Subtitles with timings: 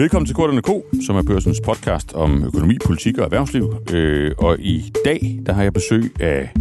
[0.00, 3.74] Velkommen til Korterne Ko, som er børsens podcast om økonomi, politik og erhvervsliv.
[3.92, 6.52] Øh, og i dag, der har jeg besøg af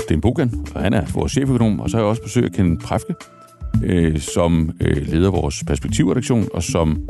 [0.00, 2.78] Sten Bogan, og han er vores cheføkonom, og så har jeg også besøg af Ken
[2.78, 3.14] Præfke,
[3.84, 7.08] øh, som øh, leder vores perspektivredaktion, og som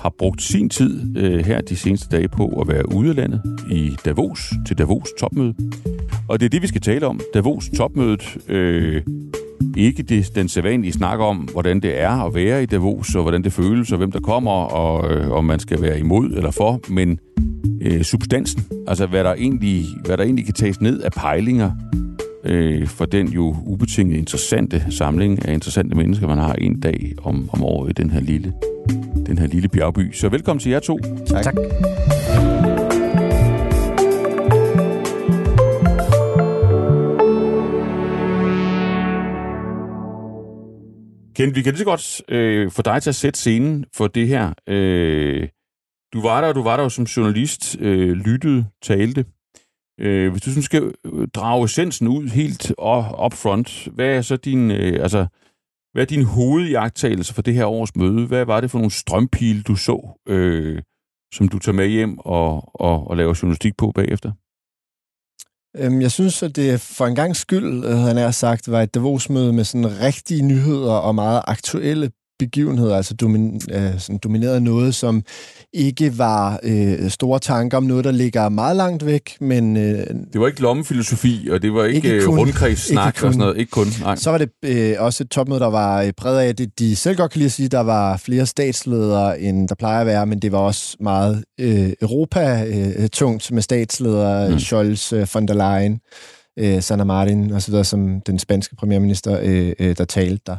[0.00, 3.42] har brugt sin tid øh, her de seneste dage på at være ude af landet
[3.70, 5.54] i Davos, til Davos topmøde.
[6.28, 7.20] Og det er det, vi skal tale om.
[7.34, 8.36] Davos topmødet.
[8.48, 9.02] Øh,
[9.76, 13.44] ikke det, den sædvanlige snak om, hvordan det er at være i Davos, og hvordan
[13.44, 16.80] det føles, og hvem der kommer, og øh, om man skal være imod eller for,
[16.88, 17.18] men
[17.82, 21.70] øh, substansen, altså hvad der, egentlig, hvad der egentlig kan tages ned af pejlinger
[22.44, 27.48] øh, for den jo ubetinget interessante samling af interessante mennesker, man har en dag om,
[27.52, 28.52] om året i den her lille,
[29.26, 30.12] den her lille bjergby.
[30.12, 30.98] Så velkommen til jer to.
[31.26, 31.42] Tak.
[31.42, 31.54] tak.
[41.36, 44.28] Ken, vi kan lige så godt øh, få dig til at sætte scenen for det
[44.28, 44.52] her.
[44.68, 45.48] Øh,
[46.12, 49.24] du var der, du var der jo som journalist, øh, lyttede, talte.
[50.00, 52.72] Øh, hvis du sådan skal øh, drage essensen ud helt
[53.24, 55.26] up front, hvad er så din, øh, altså,
[55.92, 58.26] hvad er din hovedjagttagelse for det her års møde?
[58.26, 60.82] Hvad var det for nogle strømpile, du så, øh,
[61.34, 64.32] som du tager med hjem og, og, og laver journalistik på bagefter?
[65.76, 68.94] Øhm, jeg synes, at det for en gang skyld, øh, han har sagt, var et
[68.94, 74.94] Davos-møde med sådan rigtige nyheder og meget aktuelle begivenheder, altså domin, øh, sådan domineret noget,
[74.94, 75.22] som
[75.72, 79.76] ikke var øh, store tanker om noget, der ligger meget langt væk, men...
[79.76, 83.26] Øh, det var ikke lommefilosofi, og det var ikke, ikke kun, rundkredssnak ikke kun.
[83.26, 83.58] og sådan noget.
[83.58, 84.16] Ikke kun, nej.
[84.16, 86.78] Så var det øh, også et topmøde, der var øh, præget af det.
[86.78, 90.06] De selv godt kan lide at sige, der var flere statsledere, end der plejer at
[90.06, 94.58] være, men det var også meget øh, Europa-tungt med statsledere, mm.
[94.58, 96.00] Scholz, øh, von der Leyen,
[96.58, 100.56] øh, Sanna Martin osv., som den spanske premierminister, øh, øh, der talte der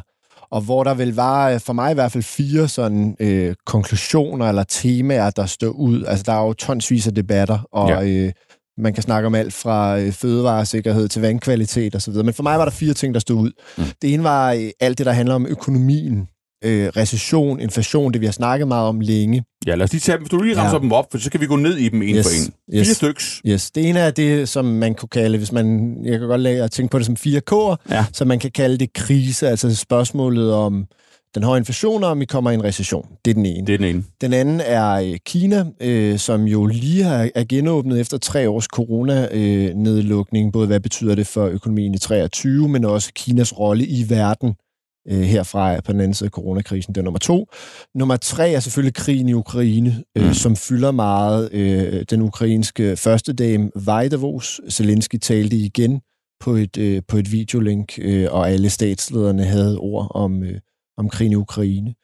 [0.50, 4.48] og hvor der vil var, øh, for mig i hvert fald, fire sådan øh, konklusioner
[4.48, 6.04] eller temaer, der står ud.
[6.04, 8.04] Altså, der er jo tonsvis af debatter, og ja.
[8.04, 8.32] øh,
[8.78, 12.64] man kan snakke om alt fra øh, fødevaresikkerhed til vandkvalitet osv., men for mig var
[12.64, 13.52] der fire ting, der stod ud.
[13.78, 13.84] Mm.
[14.02, 16.28] Det ene var øh, alt det, der handler om økonomien,
[16.64, 19.44] øh, recession, inflation, det vi har snakket meget om længe.
[19.66, 20.22] Ja, lad os lige tage dem.
[20.22, 20.82] Hvis du lige ramser ja.
[20.82, 22.26] dem op, for så kan vi gå ned i dem en yes.
[22.26, 22.52] for en.
[22.72, 22.96] Fire yes.
[22.96, 23.42] styks.
[23.46, 23.70] Yes.
[23.70, 26.70] Det ene er det, som man kunne kalde, hvis man, jeg kan godt lade at
[26.70, 28.06] tænke på det som fire K'er, ja.
[28.12, 30.86] så man kan kalde det krise, altså spørgsmålet om
[31.34, 33.08] den høje inflation, og om vi kommer i en recession.
[33.24, 33.66] Det er den ene.
[33.66, 34.04] Det er den ene.
[34.20, 38.64] Den anden er øh, Kina, øh, som jo lige har, er genåbnet efter tre års
[38.64, 40.46] corona-nedlukning.
[40.46, 44.54] Øh, Både hvad betyder det for økonomien i 23, men også Kinas rolle i verden
[45.10, 46.94] øh, herfra på den anden side af coronakrisen.
[46.94, 47.46] Det er nummer to.
[47.94, 50.34] Nummer tre er selvfølgelig krigen i Ukraine, øh, mm.
[50.34, 51.52] som fylder meget.
[51.52, 56.00] Øh, den ukrainske første dame, Vajdavos, Zelensky talte igen
[56.40, 60.60] på et, øh, på et videolink, øh, og alle statslederne havde ord om, øh,
[60.98, 61.94] om krigen i Ukraine.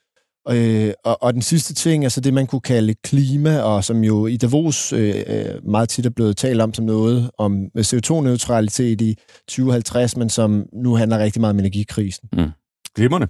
[0.51, 4.27] Øh, og, og den sidste ting, altså det, man kunne kalde klima, og som jo
[4.27, 9.17] i Davos øh, øh meget tit er blevet talt om som noget om CO2-neutralitet i
[9.49, 12.29] 2050, men som nu handler rigtig meget om energikrisen.
[12.33, 12.51] Mm.
[12.97, 13.29] Glimrende.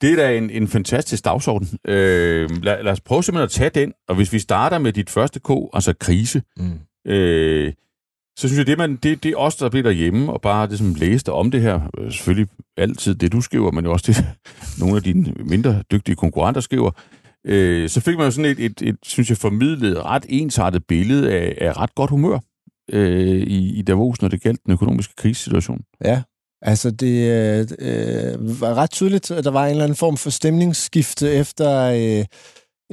[0.00, 1.68] Det er da en, en fantastisk dagsorden.
[1.84, 5.10] Øh, lad, lad os prøve simpelthen at tage den, og hvis vi starter med dit
[5.10, 7.10] første K, altså krise, mm.
[7.12, 7.72] øh,
[8.38, 10.78] så synes jeg, det, man, det, det er os, der bliver derhjemme, og bare det,
[10.78, 14.26] som læste om det her, øh, selvfølgelig altid det, du skriver, men også det,
[14.80, 16.90] nogle af dine mindre dygtige konkurrenter skriver,
[17.46, 21.32] øh, så fik man jo sådan et, et, et, synes jeg, formidlet ret ensartet billede
[21.32, 22.38] af, af ret godt humør
[22.92, 25.80] øh, i, i Davos, når det galt den økonomiske krisesituation.
[26.04, 26.22] Ja,
[26.62, 27.28] Altså, det
[27.78, 32.24] øh, var ret tydeligt, at der var en eller anden form for stemningsskifte efter øh,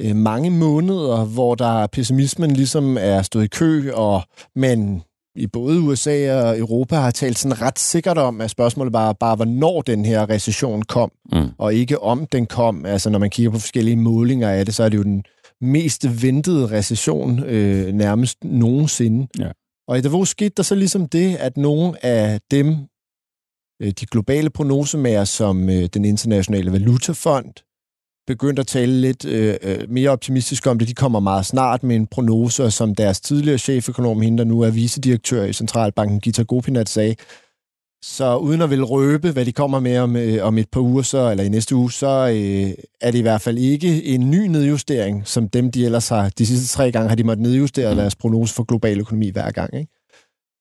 [0.00, 4.22] øh, mange måneder, hvor der pessimismen ligesom er stået i kø, og
[4.54, 5.02] men
[5.36, 9.36] i både USA og Europa har talt sådan ret sikkert om, at spørgsmålet var bare,
[9.36, 11.48] hvornår den her recession kom, mm.
[11.58, 12.86] og ikke om den kom.
[12.86, 15.24] Altså, når man kigger på forskellige målinger af det, så er det jo den
[15.60, 19.26] mest ventede recession øh, nærmest nogensinde.
[19.38, 19.48] Ja.
[19.88, 22.95] Og i Davos skete der så ligesom det, at nogle af dem, Øh,
[23.80, 27.52] de globale prognosemager som øh, den internationale valutafond
[28.26, 30.88] begyndte at tale lidt øh, øh, mere optimistisk om det.
[30.88, 34.70] De kommer meget snart med en prognose, som deres tidligere cheføkonom, hende der nu er
[34.70, 37.14] vicedirektør i Centralbanken, Gita Gopinath, sagde.
[38.02, 41.02] Så uden at vil røbe, hvad de kommer med om, øh, om et par uger,
[41.02, 44.46] så, eller i næste uge, så øh, er det i hvert fald ikke en ny
[44.46, 46.28] nedjustering, som dem, de ellers har.
[46.38, 47.96] De sidste tre gange har de måttet nedjustere mm.
[47.96, 49.74] deres prognose for global økonomi hver gang.
[49.74, 49.95] Ikke?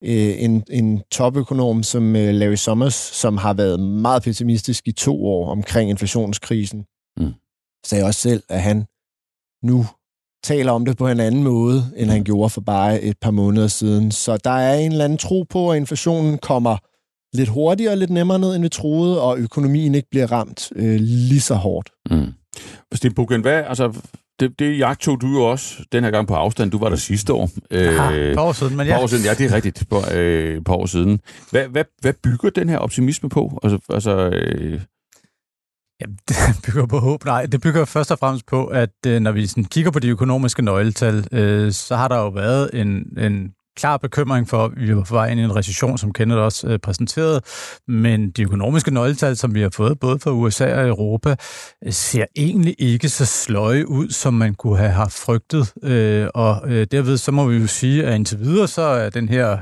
[0.04, 5.26] Øh, en, en topøkonom som øh, Larry Summers, som har været meget pessimistisk i to
[5.26, 6.86] år omkring inflationskrisen,
[7.18, 7.34] mm.
[7.86, 8.86] sagde også selv, at han
[9.64, 9.86] nu
[10.44, 12.12] taler om det på en anden måde, end mm.
[12.12, 14.12] han gjorde for bare et par måneder siden.
[14.12, 16.78] Så der er en eller anden tro på, at inflationen kommer
[17.38, 21.00] lidt hurtigere og lidt nemmere ned, end vi troede, og økonomien ikke bliver ramt øh,
[21.00, 21.90] lige så hårdt.
[22.12, 22.34] Mm.
[22.94, 23.94] Sten Bukken, hvad, altså,
[24.40, 26.72] det, det jagt tog du jo også den her gang på afstand.
[26.72, 27.50] Du var der sidste år.
[27.72, 28.94] Ja, øh, par år siden, men ja.
[28.94, 29.84] Par år siden, ja, det er rigtigt.
[29.90, 31.20] Par, øh, par år siden.
[31.52, 33.60] Hvad, hvad, hvad bygger den her optimisme på?
[33.64, 34.82] Altså, altså øh,
[36.02, 36.36] Jamen, det
[36.66, 37.26] bygger på håb.
[37.26, 40.10] Nej, det bygger først og fremmest på, at øh, når vi sådan kigger på de
[40.10, 44.96] økonomiske nøgletal, øh, så har der jo været en, en klar bekymring for, at vi
[44.96, 47.42] var på vej ind i en recession, som Kenneth også øh, præsenterede,
[47.88, 51.36] men de økonomiske nøgletal, som vi har fået både fra USA og Europa,
[51.86, 56.62] øh, ser egentlig ikke så sløje ud, som man kunne have haft frygtet, øh, og
[56.92, 59.58] derved så må vi jo sige, at indtil videre så er den her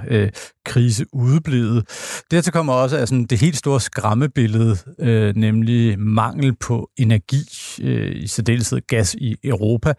[0.65, 1.83] krise udeblevet.
[2.31, 7.43] Dertil kommer også altså, det helt store skræmmebillede, øh, nemlig mangel på energi,
[7.81, 9.93] øh, i særdeleshed gas i Europa,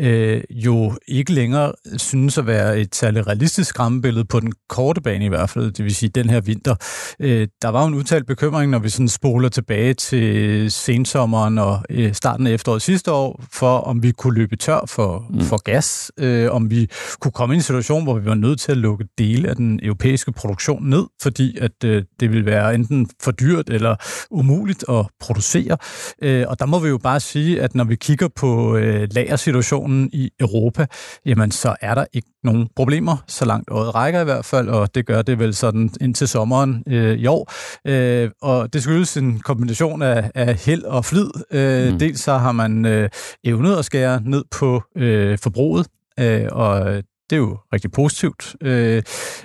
[0.00, 5.24] øh, jo ikke længere synes at være et særligt realistisk skræmmebillede på den korte bane
[5.24, 6.74] i hvert fald, det vil sige den her vinter.
[7.20, 11.82] Øh, der var jo en udtalt bekymring, når vi sådan spoler tilbage til sensommeren og
[11.90, 15.40] øh, starten af efteråret sidste år, for om vi kunne løbe tør for, mm.
[15.40, 16.90] for gas, øh, om vi
[17.20, 19.80] kunne komme i en situation, hvor vi var nødt til at lukke dele af den
[19.82, 23.96] europæiske produktion ned, fordi at øh, det vil være enten for dyrt eller
[24.30, 25.76] umuligt at producere.
[26.22, 30.10] Øh, og der må vi jo bare sige, at når vi kigger på øh, lagersituationen
[30.12, 30.86] i Europa,
[31.26, 34.94] jamen så er der ikke nogen problemer, så langt året rækker i hvert fald, og
[34.94, 37.52] det gør det vel sådan indtil sommeren øh, i år.
[37.86, 41.30] Øh, og det skyldes en kombination af, af held og flid.
[41.52, 41.98] Øh, mm.
[41.98, 43.08] Dels så har man øh,
[43.44, 45.86] evnet at skære ned på øh, forbruget,
[46.20, 48.56] øh, og det er jo rigtig positivt.
[48.62, 49.02] Øh,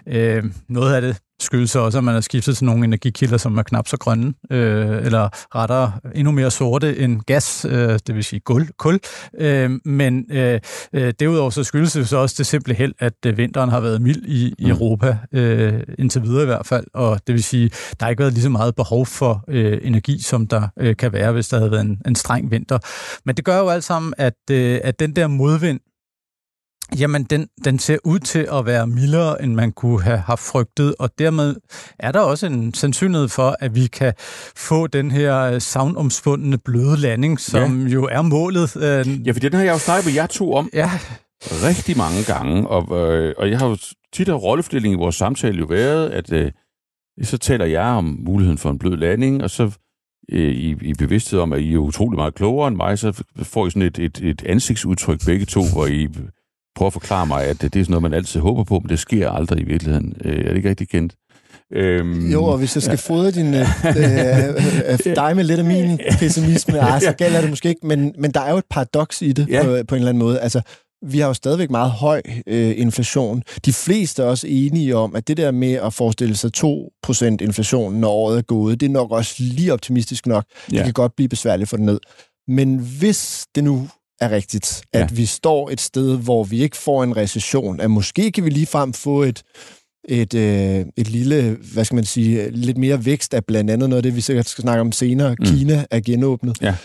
[0.08, 3.64] øh, noget af det skyldes også, at man har skiftet til nogle energikilder, som er
[3.64, 8.40] knap så grønne, øh, eller rettere endnu mere sorte end gas, øh, det vil sige
[8.40, 9.00] gul, kul.
[9.40, 10.60] Øh, men øh,
[10.94, 14.02] øh, derudover så skyldes det så også det simple held, at øh, vinteren har været
[14.02, 14.72] mild i, i mm.
[14.72, 18.34] Europa, øh, indtil videre i hvert fald, og det vil sige, der har ikke været
[18.34, 21.72] lige så meget behov for øh, energi, som der øh, kan være, hvis der havde
[21.72, 22.80] været en, en streng vinter.
[23.26, 25.80] Men det gør jo alt sammen, at, øh, at den der modvind,
[27.00, 30.96] Jamen, den, den ser ud til at være mildere, end man kunne have haft frygtet,
[31.00, 31.56] og dermed
[32.00, 34.14] er der også en sandsynlighed for, at vi kan
[34.56, 37.94] få den her savnomspundne bløde landing, som ja.
[37.94, 38.76] jo er målet.
[39.26, 40.92] Ja, for den har jeg jo snakket med jer to om ja.
[41.42, 43.78] rigtig mange gange, og, øh, og jeg har jo
[44.14, 46.52] tit af rollefordelingen i vores samtale jo været, at øh,
[47.24, 49.72] så taler jeg om muligheden for en blød landing, og så
[50.32, 53.68] øh, i, i bevidsthed om, at I er utrolig meget klogere end mig, så får
[53.68, 56.08] I sådan et, et, et ansigtsudtryk begge to, hvor I
[56.76, 58.90] prøve at forklare mig, at det, det er sådan noget, man altid håber på, men
[58.90, 60.14] det sker aldrig i virkeligheden.
[60.26, 61.16] Øh, er det ikke rigtig kendt?
[61.74, 63.68] Øhm, jo, og hvis jeg skal fodre din, øh,
[65.08, 68.32] øh, dig med lidt af min pessimisme, ah, så gælder det måske ikke, men, men
[68.32, 69.64] der er jo et paradoks i det ja.
[69.64, 70.40] på, på en eller anden måde.
[70.40, 70.62] Altså,
[71.06, 73.44] vi har jo stadigvæk meget høj øh, inflation.
[73.66, 77.94] De fleste er også enige om, at det der med at forestille sig 2% inflation,
[77.94, 80.46] når året er gået, det er nok også lige optimistisk nok.
[80.72, 80.78] Ja.
[80.78, 82.00] Det kan godt blive besværligt for det ned.
[82.48, 83.88] Men hvis det nu
[84.24, 84.84] er rigtigt.
[84.94, 85.16] At ja.
[85.16, 87.80] vi står et sted, hvor vi ikke får en recession.
[87.80, 89.44] At måske kan vi lige frem få et,
[90.08, 93.98] et, øh, et lille, hvad skal man sige, lidt mere vækst af blandt andet noget
[93.98, 95.36] af det, vi sikkert skal snakke om senere.
[95.40, 95.46] Mm.
[95.46, 96.62] Kina er genåbnet.
[96.62, 96.76] Ja.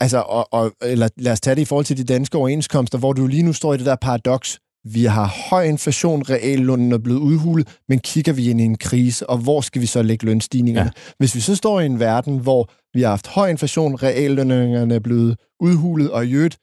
[0.00, 3.12] Altså, og, og, eller lad os tage det i forhold til de danske overenskomster, hvor
[3.12, 4.58] du lige nu står i det der paradoks.
[4.92, 9.30] Vi har høj inflation, reallønnen er blevet udhulet, men kigger vi ind i en krise,
[9.30, 10.92] og hvor skal vi så lægge lønstigningerne?
[10.96, 11.12] Ja.
[11.18, 14.98] Hvis vi så står i en verden, hvor vi har haft høj inflation, reallønningerne er
[14.98, 16.58] blevet udhulet, og i øvrigt,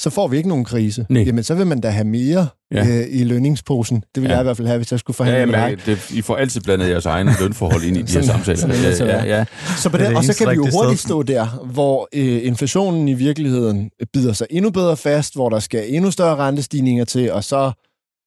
[0.00, 1.06] så får vi ikke nogen krise.
[1.08, 1.22] Nej.
[1.22, 2.86] Jamen, så vil man da have mere ja.
[2.86, 4.04] øh, i lønningsposen.
[4.14, 4.34] Det vil ja.
[4.34, 5.86] jeg i hvert fald have, hvis jeg skulle forhandle ja, med dig.
[5.86, 8.74] Det, I får altid blandet jeres egne lønforhold ind i de her samtaler.
[9.00, 9.44] Ja, ja, ja.
[9.76, 13.14] Så på det, og så kan vi jo hurtigt stå der, hvor øh, inflationen i
[13.14, 17.72] virkeligheden bider sig endnu bedre fast, hvor der skal endnu større rentestigninger til, og så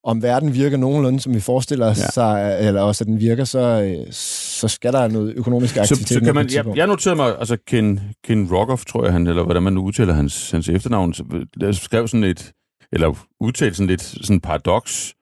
[0.03, 1.93] om verden virker nogenlunde, som vi forestiller ja.
[1.93, 6.07] sig, eller også at den virker, så, så skal der noget økonomisk aktivitet.
[6.07, 9.27] Så, så kan man, jeg, jeg noterede mig, altså Ken, Ken Rockoff, tror jeg han,
[9.27, 11.13] eller hvordan man nu udtaler hans, hans efternavn,
[11.72, 12.51] skrev sådan et,
[12.91, 15.13] eller udtalte sådan lidt sådan paradoks,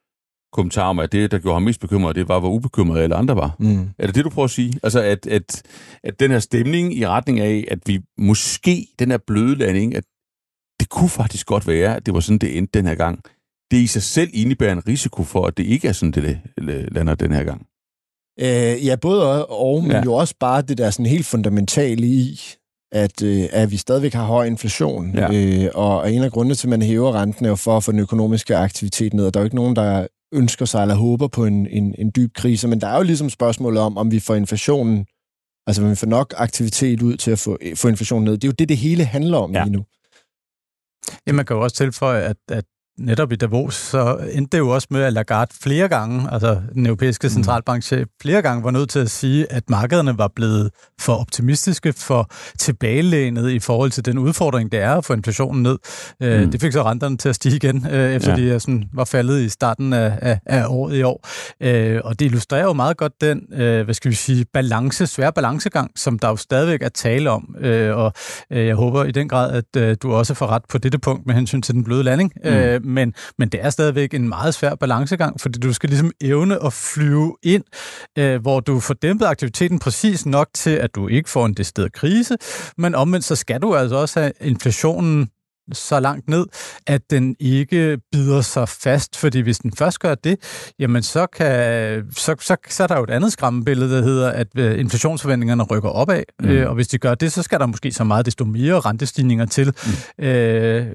[0.54, 3.36] kommentar om, at det, der gjorde ham mest bekymret, det var, hvor ubekymret alle andre
[3.36, 3.56] var.
[3.60, 3.90] Mm.
[4.00, 4.74] Er det det, du prøver at sige?
[4.84, 5.64] Altså, at, at,
[6.04, 10.04] at den her stemning i retning af, at vi måske, den her bløde landing, at
[10.80, 13.20] det kunne faktisk godt være, at det var sådan, det endte den her gang
[13.72, 16.40] det i sig selv indebærer en risiko for, at det ikke er sådan, det
[16.92, 17.68] lander den her gang?
[18.40, 20.04] Øh, ja, både og, og men ja.
[20.04, 22.40] jo også bare det der sådan helt fundamentale i,
[22.92, 25.16] at, øh, at vi stadigvæk har høj inflation.
[25.16, 25.34] Ja.
[25.34, 27.92] Øh, og en af grundene til, at man hæver renten, er jo for at få
[27.92, 29.26] den økonomiske aktivitet ned.
[29.26, 32.12] Og der er jo ikke nogen, der ønsker sig eller håber på en, en, en
[32.16, 32.68] dyb krise.
[32.68, 35.06] Men der er jo ligesom spørgsmålet om, om vi får inflationen,
[35.68, 38.34] altså om vi får nok aktivitet ud til at få, få inflationen ned.
[38.34, 39.64] Det er jo det, det hele handler om ja.
[39.64, 39.86] lige nu.
[41.28, 42.66] Ja, man kan jo også tilføje, at, at
[43.02, 46.86] netop i Davos, så endte det jo også med, at Lagarde flere gange, altså den
[46.86, 47.30] europæiske mm.
[47.30, 52.32] centralbankchef, flere gange var nødt til at sige, at markederne var blevet for optimistiske, for
[52.60, 55.78] tilbagelænet i forhold til den udfordring, det er at få inflationen ned.
[56.22, 56.52] Øh, mm.
[56.52, 58.54] Det fik så renterne til at stige igen, øh, efter ja.
[58.54, 61.28] de sådan, var faldet i starten af, af, af året i år.
[61.62, 65.92] Øh, og det illustrerer jo meget godt den, hvad skal vi sige, balance, svær balancegang,
[65.96, 67.56] som der jo stadigvæk er tale om.
[67.94, 68.14] Og
[68.50, 71.62] jeg håber i den grad, at du også får ret på dette punkt med hensyn
[71.62, 72.32] til den bløde landing.
[72.46, 72.91] Mm.
[72.92, 76.74] Men, men det er stadigvæk en meget svær balancegang, fordi du skal ligesom evne at
[76.74, 77.64] flyve ind,
[78.18, 81.94] øh, hvor du får dæmpet aktiviteten præcis nok til, at du ikke får en decideret
[81.94, 82.38] krise,
[82.78, 85.30] men omvendt så skal du altså også have inflationen
[85.74, 86.46] så langt ned,
[86.88, 90.38] at den ikke bider sig fast, fordi hvis den først gør det,
[90.80, 94.48] jamen så, kan, så, så, så er der jo et andet skræmmebillede, der hedder, at
[94.56, 96.50] øh, inflationsforventningerne rykker opad, mm.
[96.50, 99.46] øh, og hvis de gør det, så skal der måske så meget desto mere rentestigninger
[99.46, 99.74] til.
[100.20, 100.26] Mm.
[100.26, 100.88] Øh,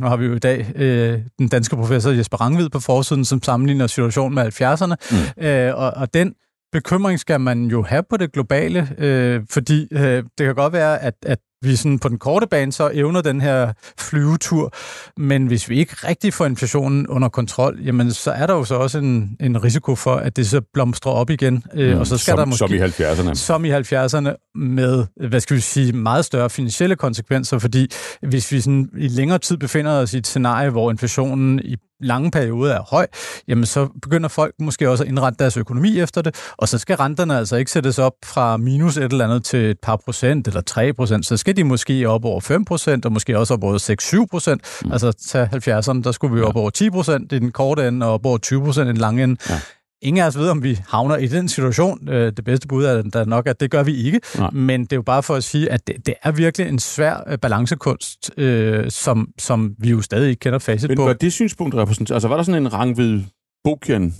[0.00, 3.42] nu har vi jo i dag øh, den danske professor Jesper Rangvid på forsiden, som
[3.42, 5.44] sammenligner situationen med 70'erne, mm.
[5.44, 6.34] øh, og, og den
[6.72, 10.00] bekymring skal man jo have på det globale, øh, fordi øh,
[10.38, 13.40] det kan godt være, at, at vi sådan på den korte bane så evner den
[13.40, 14.72] her flyvetur,
[15.16, 18.74] men hvis vi ikke rigtig får inflationen under kontrol, jamen så er der jo så
[18.74, 22.18] også en, en risiko for, at det så blomstrer op igen, øh, mm, og så
[22.18, 22.58] skal som, der måske...
[22.58, 23.34] Som i 70'erne.
[23.34, 27.90] Som i 70'erne, med, hvad skal vi sige, meget større finansielle konsekvenser, fordi
[28.22, 32.30] hvis vi sådan i længere tid befinder os i et scenarie, hvor inflationen i lange
[32.30, 33.06] perioder er høj,
[33.48, 36.96] jamen så begynder folk måske også at indrette deres økonomi efter det, og så skal
[36.96, 40.60] renterne altså ikke sættes op fra minus et eller andet til et par procent eller
[40.60, 44.22] 3 procent, så skal de måske op over 5 procent, og måske også op over
[44.22, 44.62] 6-7 procent.
[44.84, 44.92] Mm.
[44.92, 48.12] Altså til 70'erne, der skulle vi op over 10 procent i den korte ende, og
[48.12, 49.36] op over 20 procent i den lange ende.
[49.50, 49.60] Ja.
[50.02, 52.08] Ingen af os ved, om vi havner i den situation.
[52.08, 54.20] Øh, det bedste bud er der nok, at det gør vi ikke.
[54.38, 54.50] Nej.
[54.50, 57.24] Men det er jo bare for at sige, at det, det er virkelig en svær
[57.26, 61.02] øh, balancekunst, øh, som, som vi jo stadig ikke kender facit Men på.
[61.02, 62.16] Men var det synspunkt repræsenteret?
[62.16, 63.22] Altså var der sådan en rangvid
[63.64, 64.14] Bokian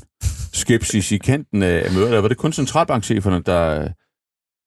[0.52, 3.88] skepsis i kanten af mødet, eller var det kun centralbankcheferne, der,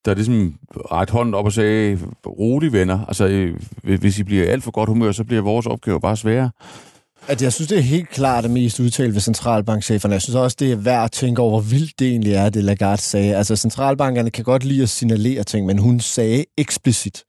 [0.05, 0.55] der ligesom
[0.91, 4.89] ret hånden op og sagde, rolig venner, altså øh, hvis I bliver alt for godt
[4.89, 6.51] humør, så bliver vores opgave bare sværere.
[7.27, 10.13] At jeg synes, det er helt klart det mest udtalt ved centralbankcheferne.
[10.13, 12.63] Jeg synes også, det er værd at tænke over, hvor vildt det egentlig er, det
[12.63, 13.35] Lagarde sagde.
[13.35, 17.23] Altså, centralbankerne kan godt lide at signalere ting, men hun sagde eksplicit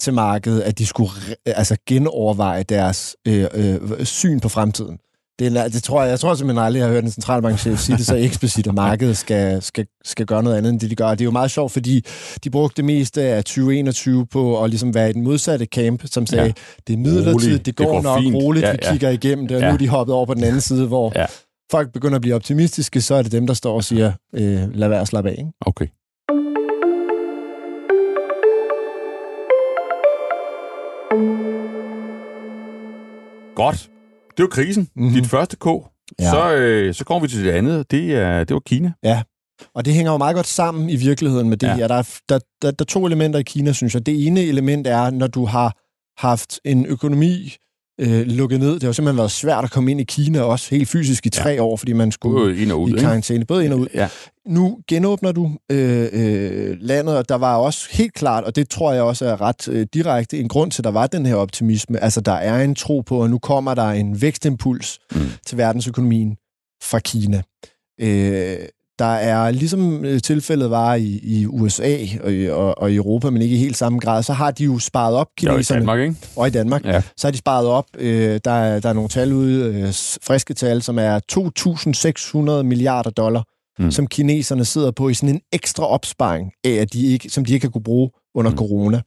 [0.00, 1.10] til markedet, at de skulle
[1.46, 4.98] altså, genoverveje deres øh, øh, syn på fremtiden.
[5.38, 7.96] Det, er, det tror jeg, jeg tror simpelthen aldrig, jeg har hørt en centralbankchef sige
[7.96, 11.10] det så eksplicit, at markedet skal, skal, skal gøre noget andet, end det de gør.
[11.10, 12.04] Det er jo meget sjovt, fordi
[12.44, 16.26] de brugte det meste af 2021 på at ligesom være i den modsatte camp, som
[16.26, 16.52] sagde, ja.
[16.86, 18.34] det er midlertidigt, det går, det går nok fint.
[18.34, 18.76] roligt, ja, ja.
[18.76, 19.68] vi kigger igennem det, og ja.
[19.68, 21.26] nu er de hoppet over på den anden side, hvor ja.
[21.70, 24.88] folk begynder at blive optimistiske, så er det dem, der står og siger, øh, lad
[24.88, 25.36] være at slappe af.
[25.38, 25.50] Ikke?
[25.60, 25.86] Okay.
[33.54, 33.95] Godt.
[34.36, 34.88] Det var krisen.
[34.96, 35.14] Mm-hmm.
[35.14, 35.66] Dit første K.
[36.20, 36.30] Ja.
[36.30, 37.90] Så, øh, så kommer vi til det andet.
[37.90, 38.92] Det, er, det var Kina.
[39.04, 39.22] Ja,
[39.74, 41.76] og det hænger jo meget godt sammen i virkeligheden med det ja.
[41.76, 41.88] her.
[41.88, 44.06] Der er, der, der, der er to elementer i Kina, synes jeg.
[44.06, 45.76] Det ene element er, når du har
[46.18, 47.56] haft en økonomi
[48.00, 48.74] øh, lukket ned.
[48.74, 51.50] Det har simpelthen været svært at komme ind i Kina også helt fysisk i tre
[51.50, 51.60] ja.
[51.60, 53.44] år, fordi man skulle Både ind og ud, i karantæne.
[53.44, 53.86] Både ind og ud.
[53.94, 54.08] Ja.
[54.46, 58.92] Nu genåbner du øh, øh, landet, og der var også helt klart, og det tror
[58.92, 62.02] jeg også er ret øh, direkte, en grund til, at der var den her optimisme.
[62.02, 65.20] Altså, der er en tro på, at nu kommer der en vækstimpuls mm.
[65.46, 66.36] til verdensøkonomien
[66.82, 67.42] fra Kina.
[68.00, 68.58] Øh,
[68.98, 73.42] der er, ligesom øh, tilfældet var i, i USA og, og, og i Europa, men
[73.42, 75.56] ikke i helt samme grad, så har de jo sparet op, kineserne.
[75.56, 76.16] Og i Danmark, ikke?
[76.36, 76.84] Og i Danmark.
[76.84, 77.02] Ja.
[77.16, 77.86] Så har de sparet op.
[77.98, 79.88] Øh, der, er, der er nogle tal ude, øh,
[80.22, 81.20] friske tal, som er
[82.58, 83.44] 2.600 milliarder dollar,
[83.78, 83.90] mm.
[83.90, 87.54] som kineserne sidder på i sådan en ekstra opsparing af, at de ikke, som de
[87.54, 88.56] ikke har kunne bruge under mm.
[88.56, 89.00] corona.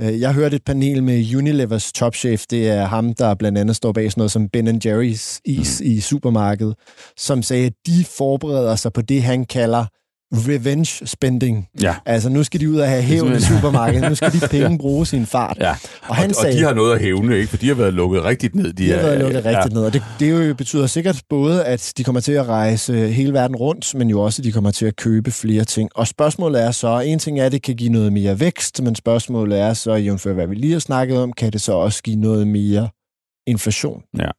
[0.00, 3.92] Øh, jeg hørte et panel med Unilevers topchef, det er ham, der blandt andet står
[3.92, 5.86] bag sådan noget som Ben Jerry's is mm.
[5.86, 6.74] i supermarkedet,
[7.16, 9.84] som sagde, at de forbereder sig på det, han kalder
[10.32, 11.68] revenge spending.
[11.82, 11.94] Ja.
[12.06, 14.08] Altså, nu skal de ud og have hævn i supermarkedet.
[14.08, 15.56] Nu skal de penge bruge sin fart.
[15.60, 15.74] Ja.
[16.08, 17.48] Og, han og, sagde, og de har noget at hævne, ikke?
[17.48, 18.72] For de har været lukket rigtigt ned.
[18.72, 19.50] De, de har været lukket ja.
[19.50, 19.84] rigtigt ned.
[19.84, 23.56] Og det, det jo betyder sikkert både, at de kommer til at rejse hele verden
[23.56, 25.90] rundt, men jo også, at de kommer til at købe flere ting.
[25.94, 28.94] Og spørgsmålet er så, en ting er, at det kan give noget mere vækst, men
[28.94, 32.16] spørgsmålet er så, jævnfør hvad vi lige har snakket om, kan det så også give
[32.16, 32.88] noget mere
[33.46, 34.02] inflation?
[34.18, 34.30] Ja.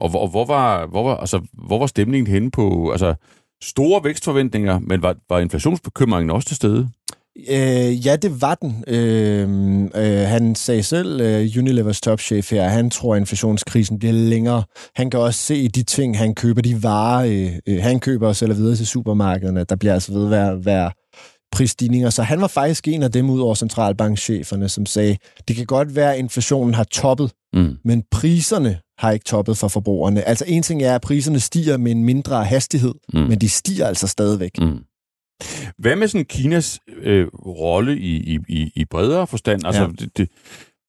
[0.00, 2.90] Og hvor, hvor, var, hvor, var, altså, hvor var stemningen henne på...
[2.90, 3.14] Altså,
[3.62, 6.88] store vækstforventninger, men var, var inflationsbekymringen også til stede?
[7.48, 8.84] Øh, ja, det var den.
[8.86, 14.62] Øh, øh, han sagde selv, øh, Unilevers topchef her, han tror, at inflationskrisen bliver længere.
[14.94, 18.36] Han kan også se de ting, han køber, de varer, øh, øh, han køber og
[18.36, 19.64] sælger videre til supermarkederne.
[19.64, 20.90] Der bliver altså ved at være, være
[21.52, 22.10] prisstigninger.
[22.10, 25.16] Så han var faktisk en af dem ud over centralbankcheferne, som sagde,
[25.48, 27.76] det kan godt være, at inflationen har toppet, mm.
[27.84, 30.28] men priserne har ikke toppet for forbrugerne.
[30.28, 33.20] Altså en ting er, at priserne stiger med en mindre hastighed, mm.
[33.20, 34.58] men de stiger altså stadigvæk.
[34.60, 34.78] Mm.
[35.78, 39.66] Hvad med sådan Kinas øh, rolle i, i, i bredere forstand?
[39.66, 39.88] Altså, ja.
[39.88, 40.28] det, det,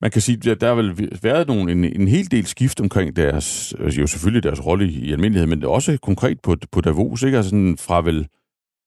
[0.01, 3.15] man kan sige, at der har vel været nogle, en, en hel del skift omkring
[3.15, 7.23] deres, altså jo selvfølgelig deres rolle i, i almindelighed, men også konkret på, på Davos,
[7.23, 7.37] ikke?
[7.37, 8.27] Altså sådan fra vel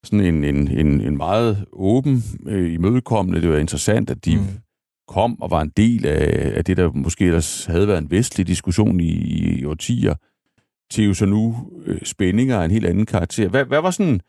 [0.05, 4.47] sådan en, en, en, en meget åben, øh, imødekommende, det var interessant, at de mm
[5.12, 8.47] kom og var en del af, af det, der måske ellers havde været en vestlig
[8.47, 9.12] diskussion i,
[9.61, 10.14] i årtier,
[10.90, 13.49] til jo så nu øh, spændinger af en helt anden karakter.
[13.49, 14.21] Hvad, hvad var sådan,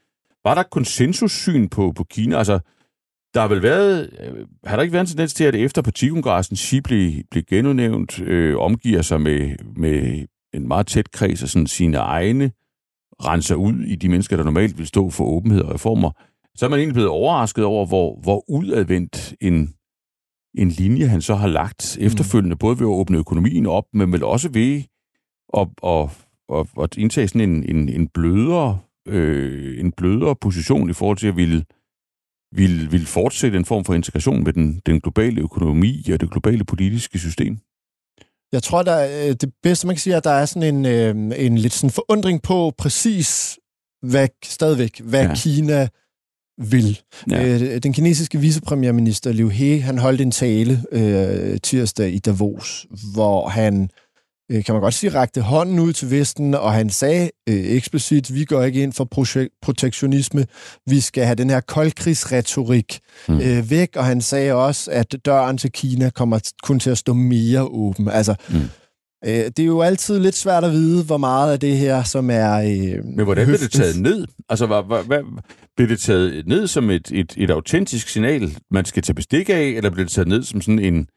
[0.44, 2.38] var der konsensussyn på, på Kina?
[2.38, 2.60] Altså,
[3.34, 6.58] der har vel været, øh, har der ikke været en tendens til, at efter partikongressen
[6.58, 11.68] Xi blev, blev genudnævnt, øh, omgiver sig med, med en meget tæt kreds af sådan
[11.68, 12.52] sine egne,
[13.26, 16.12] renser ud i de mennesker, der normalt vil stå for åbenhed og reformer,
[16.56, 19.74] så er man egentlig blevet overrasket over, hvor, hvor udadvendt en,
[20.58, 22.06] en linje, han så har lagt mm.
[22.06, 24.84] efterfølgende, både ved at åbne økonomien op, men vel også ved
[25.58, 26.10] at, at,
[26.54, 31.28] at, at indtage sådan en, en, en, blødere, øh, en blødere position i forhold til
[31.28, 31.64] at ville
[32.56, 36.66] vil, vil fortsætte en form for integration med den, den globale økonomi og det globale
[36.66, 37.58] politiske system?
[38.52, 40.86] Jeg tror, der øh, det bedste, man kan sige, er, at der er sådan en,
[40.86, 43.60] øh, en lidt sådan forundring på præcis,
[44.02, 45.36] hvad, stadigvæk, hvad ja.
[45.36, 45.88] Kina
[46.58, 47.00] vil.
[47.32, 47.48] Ja.
[47.48, 53.50] Øh, den kinesiske vicepremierminister Liu He, han holdt en tale øh, tirsdag i Davos, hvor
[53.50, 53.90] han
[54.52, 58.34] Øh, kan man godt sige, rakte hånden ud til Vesten, og han sagde øh, eksplicit,
[58.34, 59.08] vi går ikke ind for
[59.62, 60.46] protektionisme,
[60.88, 63.42] vi skal have den her koldkrigsretorik mm.
[63.42, 67.14] øh, væk, og han sagde også, at døren til Kina kommer kun til at stå
[67.14, 68.08] mere åben.
[68.10, 68.56] Altså, mm.
[69.26, 72.30] Øh, det er jo altid lidt svært at vide, hvor meget af det her, som
[72.30, 72.54] er...
[72.54, 74.26] Øh, Men hvordan bliver det taget ned?
[74.50, 75.20] Altså, hvad, hvad, hvad,
[75.76, 79.62] bliver det taget ned som et, et, et autentisk signal, man skal tage bestik af,
[79.62, 81.08] eller bliver det taget ned som sådan en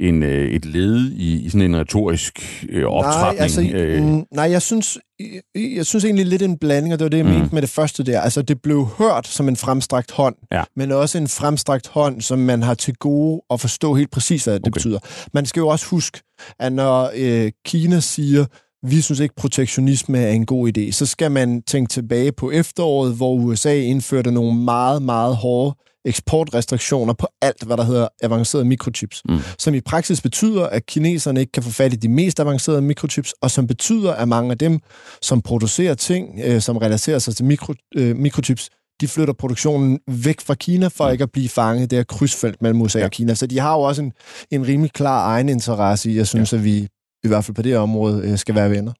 [0.00, 3.36] en, øh, et led i, i sådan en retorisk øh, optrækning?
[3.36, 4.02] Nej, altså, øh.
[4.02, 5.40] Mm, nej, jeg synes, jeg,
[5.76, 7.32] jeg synes egentlig lidt en blanding, og det var det, jeg mm.
[7.32, 8.20] mente med det første der.
[8.20, 10.62] Altså, det blev hørt som en fremstrakt hånd, ja.
[10.76, 14.54] men også en fremstrakt hånd, som man har til gode at forstå helt præcis, hvad
[14.54, 14.70] det okay.
[14.70, 14.98] betyder.
[15.34, 16.20] Man skal jo også huske,
[16.58, 18.44] at når øh, Kina siger,
[18.86, 23.14] vi synes ikke, protektionisme er en god idé, så skal man tænke tilbage på efteråret,
[23.14, 29.22] hvor USA indførte nogle meget, meget hårde eksportrestriktioner på alt, hvad der hedder avancerede mikrochips,
[29.28, 29.38] mm.
[29.58, 33.34] som i praksis betyder, at kineserne ikke kan få fat i de mest avancerede mikrochips,
[33.42, 34.80] og som betyder, at mange af dem,
[35.22, 40.40] som producerer ting, øh, som relaterer sig til mikro, øh, mikrochips, de flytter produktionen væk
[40.40, 41.12] fra Kina for mm.
[41.12, 43.04] ikke at blive fanget der krydsfelt mellem USA ja.
[43.04, 43.34] og Kina.
[43.34, 44.12] Så de har jo også en,
[44.50, 46.58] en rimelig klar egen interesse i, jeg synes, ja.
[46.58, 46.88] at vi
[47.24, 48.92] i hvert fald på det område øh, skal være venner.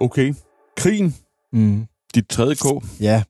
[0.00, 0.34] Okay.
[0.76, 1.14] Krigen
[1.52, 1.86] mm.
[2.14, 2.66] Dit tredje K?
[3.00, 3.22] Ja.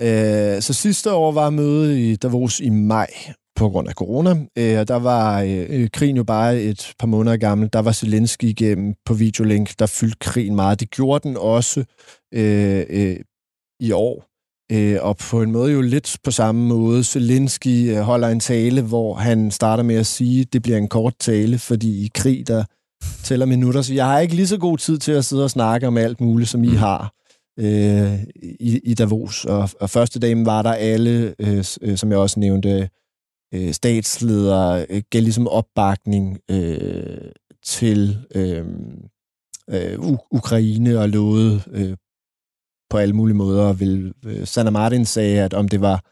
[0.00, 3.08] Øh, så sidste år var mødet i Davos i maj
[3.56, 4.30] på grund af corona.
[4.58, 7.68] Øh, og der var øh, krigen jo bare et par måneder gammel.
[7.72, 10.80] Der var Zelensky igennem på videolink, der fyldte krigen meget.
[10.80, 11.84] Det gjorde den også
[12.34, 13.16] øh, øh,
[13.80, 14.24] i år.
[14.72, 17.04] Øh, og på en måde jo lidt på samme måde.
[17.04, 20.88] Zelensky øh, holder en tale, hvor han starter med at sige, at det bliver en
[20.88, 22.64] kort tale, fordi i krig, der
[23.22, 23.82] tæller minutter.
[23.82, 26.20] Så jeg har ikke lige så god tid til at sidde og snakke om alt
[26.20, 26.76] muligt, som I mm.
[26.76, 27.12] har
[27.58, 29.44] øh, i, i Davos.
[29.44, 32.88] Og, og første dagen var der alle, øh, øh, som jeg også nævnte,
[33.54, 37.30] øh, statsledere, øh, gav ligesom opbakning øh,
[37.64, 38.64] til øh,
[39.70, 39.98] øh,
[40.30, 41.96] Ukraine og lovede øh,
[42.90, 43.72] på alle mulige måder.
[43.72, 46.04] Vil, øh, Sanna Martin sagde, at om det var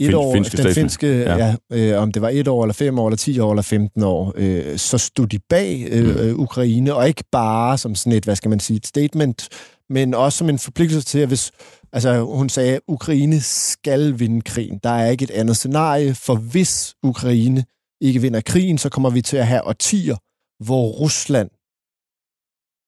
[0.00, 1.36] et fin, år, finske den finske, ja.
[1.36, 4.02] ja øh, om det var et år, eller fem år, eller ti år, eller 15
[4.02, 6.10] år, øh, så stod de bag øh, mm.
[6.10, 9.48] Øh, Ukraine, og ikke bare som sådan et, hvad skal man sige, et statement,
[9.90, 11.50] men også som en forpligtelse til, at hvis,
[11.92, 14.80] altså hun sagde, at Ukraine skal vinde krigen.
[14.82, 17.64] Der er ikke et andet scenarie, for hvis Ukraine
[18.00, 20.16] ikke vinder krigen, så kommer vi til at have årtier,
[20.64, 21.50] hvor Rusland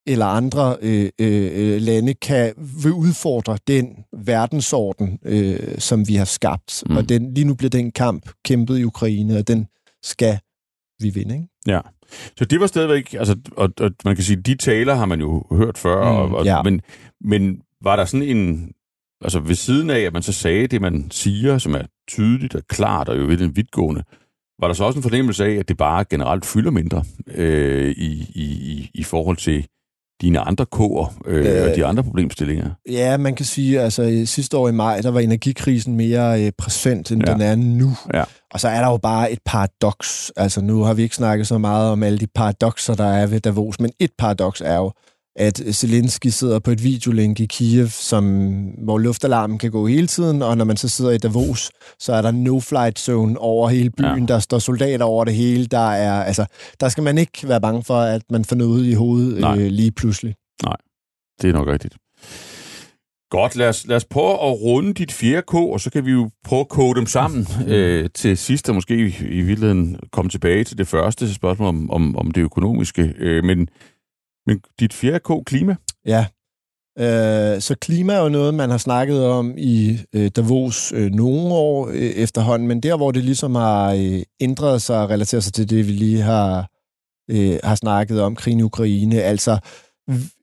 [0.07, 6.83] eller andre øh, øh, lande kan vil udfordre den verdensorden, øh, som vi har skabt.
[6.87, 6.97] Mm.
[6.97, 9.67] Og den, lige nu bliver den kamp kæmpet i Ukraine, og den
[10.03, 10.39] skal
[11.01, 11.35] vi vinde.
[11.35, 11.49] Ikke?
[11.67, 11.81] Ja.
[12.39, 15.45] Så det var stadigvæk, altså, og, og man kan sige, de taler har man jo
[15.51, 16.63] hørt før, mm, og, og, ja.
[16.63, 16.81] men,
[17.21, 18.73] men var der sådan en,
[19.21, 22.63] altså ved siden af, at man så sagde det, man siger, som er tydeligt og
[22.69, 24.03] klart og jo ved den vidtgående,
[24.61, 28.31] var der så også en fornemmelse af, at det bare generelt fylder mindre øh, i,
[28.35, 29.67] i, i forhold til
[30.21, 32.71] dine andre kår øh, øh, og de andre problemstillinger?
[32.89, 37.11] Ja, man kan sige, altså sidste år i maj, der var energikrisen mere øh, præsent,
[37.11, 37.33] end ja.
[37.33, 37.97] den er nu.
[38.15, 38.25] Ja.
[38.51, 40.33] Og så er der jo bare et paradoks.
[40.37, 43.41] Altså nu har vi ikke snakket så meget om alle de paradoxer, der er ved
[43.41, 44.93] Davos, men et paradoks er jo,
[45.37, 48.25] at Zelensky sidder på et videolink i Kiev, som,
[48.61, 52.23] hvor luftalarmen kan gå hele tiden, og når man så sidder i Davos, så er
[52.23, 54.35] der no-flight zone over hele byen, ja.
[54.35, 56.47] der står soldater over det hele, der er, altså,
[56.81, 59.93] der skal man ikke være bange for, at man får noget i hovedet øh, lige
[59.93, 60.35] pludselig.
[60.62, 60.77] Nej,
[61.43, 61.97] det er nok rigtigt.
[63.31, 66.31] Godt, lad os, lad os prøve at runde dit 4K, og så kan vi jo
[66.45, 70.64] prøve at kode dem sammen øh, til sidst, og måske i, i virkeligheden komme tilbage
[70.64, 73.14] til det første spørgsmål om, om, om det økonomiske.
[73.19, 73.69] Øh, men,
[74.51, 75.77] men dit 4K, klima?
[76.07, 76.27] Ja,
[76.99, 81.55] øh, så klima er jo noget, man har snakket om i øh, Davos øh, nogle
[81.55, 85.53] år øh, efterhånden, men der, hvor det ligesom har øh, ændret sig og relateret sig
[85.53, 86.71] til det, vi lige har,
[87.31, 89.59] øh, har snakket om, krigen i Ukraine, altså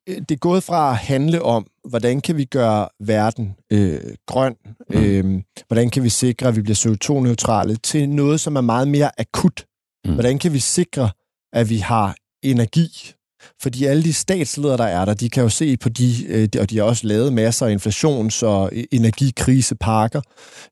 [0.07, 4.55] det er gået fra at handle om, hvordan kan vi gøre verden øh, grøn,
[4.89, 5.03] mm.
[5.03, 9.11] øh, hvordan kan vi sikre, at vi bliver CO2-neutrale, til noget, som er meget mere
[9.19, 9.65] akut.
[10.05, 10.13] Mm.
[10.13, 11.09] Hvordan kan vi sikre,
[11.53, 13.13] at vi har energi?
[13.61, 16.69] Fordi alle de statsledere, der er der, de kan jo se på de, øh, og
[16.69, 20.21] de har også lavet masser af inflations- og energikrisepakker,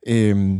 [0.07, 0.55] øh,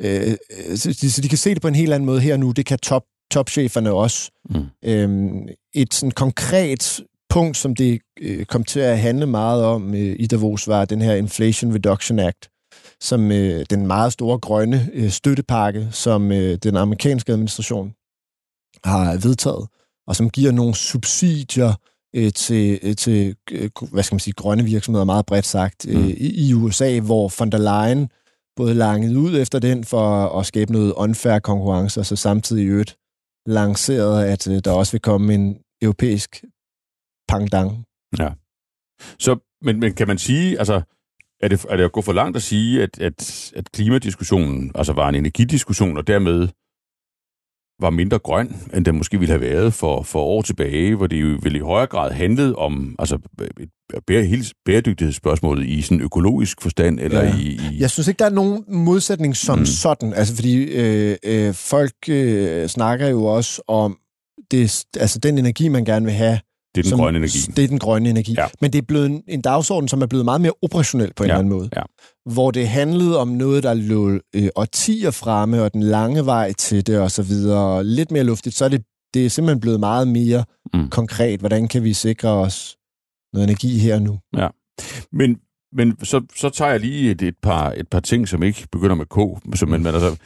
[0.00, 0.36] øh,
[0.76, 2.50] så, de, så de kan se det på en helt anden måde her nu.
[2.50, 4.30] Det kan top, topcheferne også.
[4.50, 4.64] Mm.
[4.84, 5.32] Øh,
[5.74, 10.26] et sådan konkret punkt, som det øh, kom til at handle meget om øh, i
[10.26, 12.48] Davos, var den her Inflation Reduction Act,
[13.00, 17.92] som øh, den meget store grønne øh, støttepakke, som øh, den amerikanske administration
[18.84, 19.68] har vedtaget,
[20.08, 21.72] og som giver nogle subsidier
[22.14, 26.00] øh, til, øh, til øh, hvad skal man sige, grønne virksomheder, meget bredt sagt, øh,
[26.00, 26.08] mm.
[26.08, 28.10] i, i USA, hvor von der Leyen
[28.56, 32.66] både langede ud efter den for at skabe noget unfair konkurrence, og så samtidig i
[32.66, 32.96] øvrigt
[33.46, 36.44] lanceret, at øh, der også vil komme en europæisk
[37.28, 37.84] pangdang.
[38.18, 38.28] Ja.
[39.18, 40.82] Så, men, men kan man sige, altså,
[41.40, 44.92] er det, er det at gå for langt at sige, at, at, at klimadiskussionen altså
[44.92, 46.48] var en energidiskussion, og dermed
[47.80, 51.20] var mindre grøn, end den måske ville have været for, for år tilbage, hvor det
[51.20, 53.18] jo vel i højere grad handlede om altså,
[54.06, 57.00] bære, hele bæredygtighedsspørgsmålet i sådan økologisk forstand?
[57.00, 57.36] Eller ja.
[57.36, 57.78] i, i...
[57.78, 59.66] Jeg synes ikke, der er nogen modsætning som mm.
[59.66, 60.14] sådan.
[60.14, 63.98] Altså, fordi øh, øh, folk øh, snakker jo også om
[64.50, 66.38] det, altså, den energi, man gerne vil have,
[66.74, 67.38] det er den som, grønne energi.
[67.38, 68.34] Det er den grønne energi.
[68.38, 68.46] Ja.
[68.60, 71.26] Men det er blevet en, en dagsorden, som er blevet meget mere operationel på en
[71.26, 71.34] ja.
[71.34, 71.68] eller anden måde.
[71.76, 71.82] Ja.
[72.32, 76.86] Hvor det handlede om noget, der lå øh, årtier fremme, og den lange vej til
[76.86, 78.82] det og så videre, og lidt mere luftigt, så er det,
[79.14, 80.88] det er simpelthen blevet meget mere mm.
[80.90, 81.40] konkret.
[81.40, 82.76] Hvordan kan vi sikre os
[83.32, 84.18] noget energi her og nu?
[84.36, 84.48] Ja.
[85.12, 85.38] Men,
[85.72, 88.96] men så, så tager jeg lige et, et, par, et par ting, som ikke begynder
[88.96, 89.58] med K.
[89.58, 90.16] Som, men, altså,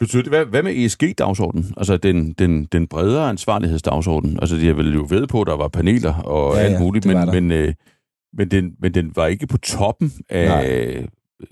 [0.00, 1.74] Betyder det, hvad, hvad med ESG-dagsordenen?
[1.76, 4.38] Altså den, den, den bredere ansvarlighedsdagsorden?
[4.42, 7.06] Altså de har vel jo ved på, at der var paneler og ja, alt muligt,
[7.06, 7.74] men, men, øh,
[8.32, 11.06] men, den, men den var ikke på toppen af...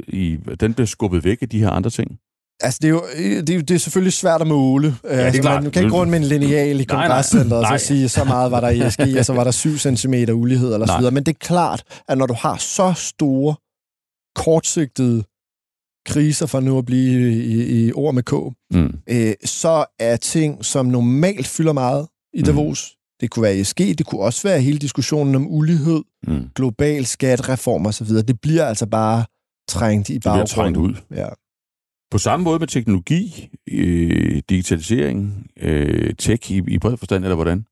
[0.08, 2.18] I, den blev skubbet væk af de her andre ting.
[2.60, 4.96] Altså, det er jo det er, det er selvfølgelig svært at måle.
[5.04, 5.62] Ja, er altså, klart.
[5.62, 8.50] Man kan ikke gå rundt med en lineal i kongresscenteret og så sige, så meget
[8.50, 11.14] var der i ESG, og så var der 7 cm ulighed eller så videre.
[11.14, 13.54] Men det er klart, at når du har så store,
[14.34, 15.24] kortsigtede
[16.06, 18.32] kriser, for nu at blive i, i ord med K,
[18.70, 18.98] mm.
[19.08, 22.44] øh, så er ting, som normalt fylder meget i mm.
[22.44, 22.90] Davos.
[22.92, 22.98] Mm.
[23.20, 26.50] Det kunne være ESG, det kunne også være hele diskussionen om ulighed, mm.
[26.54, 28.06] global skattereform osv.
[28.06, 29.24] Det bliver altså bare
[29.68, 30.46] trængt i baggrunden.
[30.46, 30.94] Det bliver trængt ud.
[31.10, 31.28] Ja.
[32.10, 37.64] På samme måde med teknologi, øh, digitalisering, øh, tech i, i bred forstand, eller hvordan?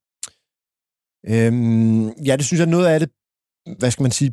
[1.29, 3.11] Øhm, ja, det synes jeg, noget af det,
[3.79, 4.33] hvad skal man sige,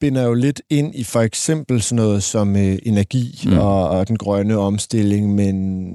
[0.00, 3.58] binder jo lidt ind i for eksempel sådan noget som øh, energi mm.
[3.58, 5.88] og, og den grønne omstilling, men,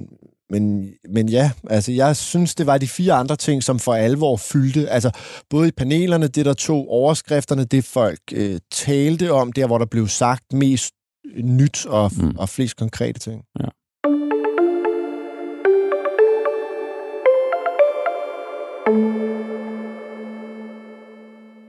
[0.49, 4.37] men, men ja, altså jeg synes, det var de fire andre ting, som for alvor
[4.37, 4.89] fyldte.
[4.89, 5.11] Altså
[5.49, 9.85] både i panelerne, det der tog overskrifterne, det folk øh, talte om, der hvor der
[9.85, 10.93] blev sagt mest
[11.43, 12.35] nyt og, mm.
[12.37, 13.41] og flest konkrete ting.
[13.59, 13.67] Ja.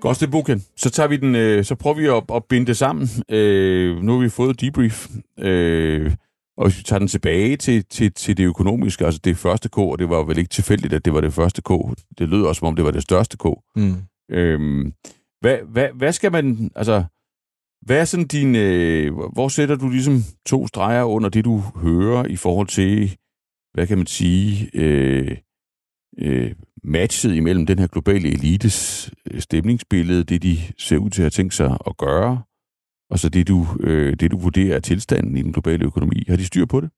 [0.04, 0.64] Godt, Buken.
[0.76, 3.08] Så, tager vi den, øh, så prøver vi at, at binde det sammen.
[3.28, 6.14] Øh, nu har vi fået debrief, øh,
[6.56, 9.78] og hvis vi tager den tilbage til, til, til det økonomiske, altså det første K,
[9.78, 11.70] og det var vel ikke tilfældigt, at det var det første K.
[12.18, 13.44] Det lød også, som om det var det største K.
[13.76, 13.94] Mm.
[14.30, 14.86] Øh,
[15.40, 17.04] hvad, hvad, hvad skal man, altså,
[17.82, 22.24] hvad er sådan din, øh, hvor sætter du ligesom to streger under det, du hører
[22.24, 23.16] i forhold til,
[23.74, 25.36] hvad kan man sige, øh,
[26.18, 26.52] øh,
[26.84, 31.30] matchet imellem den her globale elites øh, stemningsbillede, det de ser ud til at have
[31.30, 32.42] tænkt sig at gøre,
[33.10, 36.24] og så det du, øh, det, du vurderer er tilstanden i den globale økonomi.
[36.28, 36.90] Har de styr på det?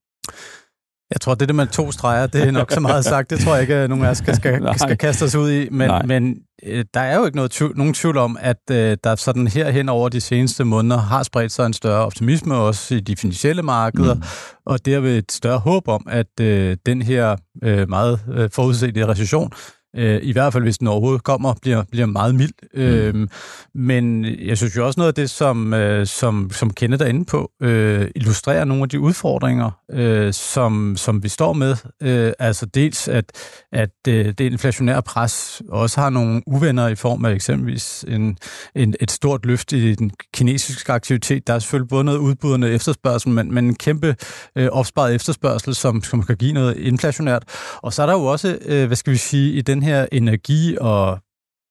[1.10, 3.30] Jeg tror, det der med to streger, det er nok så meget sagt.
[3.30, 5.68] Det tror jeg ikke, at nogen af os skal, skal, skal kaste os ud i.
[5.70, 9.16] Men, men øh, der er jo ikke noget tvivl, nogen tvivl om, at øh, der
[9.16, 13.16] sådan herhen over de seneste måneder har spredt sig en større optimisme også i de
[13.16, 14.22] finansielle markeder, mm.
[14.66, 19.52] og derved et større håb om, at øh, den her øh, meget øh, forudsete recession
[19.96, 22.52] øh, i hvert fald hvis den overhovedet kommer, bliver, bliver meget mild.
[22.74, 22.80] Mm.
[22.80, 23.28] Øh,
[23.74, 27.24] men jeg synes jo også noget af det, som, øh, som, som Kenneth er inde
[27.24, 31.76] på, øh, illustrerer nogle af de udfordringer, øh, som, som vi står med.
[32.02, 33.24] Øh, altså dels, at,
[33.72, 38.38] at øh, det inflationære pres også har nogle uvenner i form af eksempelvis en,
[38.74, 41.46] en, et stort løft i den kinesiske aktivitet.
[41.46, 44.16] Der er selvfølgelig både noget udbud og efterspørgsel, men, men en kæmpe
[44.56, 47.44] øh, opsparet efterspørgsel, som, som kan give noget inflationært.
[47.82, 50.76] Og så er der jo også, øh, hvad skal vi sige, i den her energi-
[50.80, 51.18] og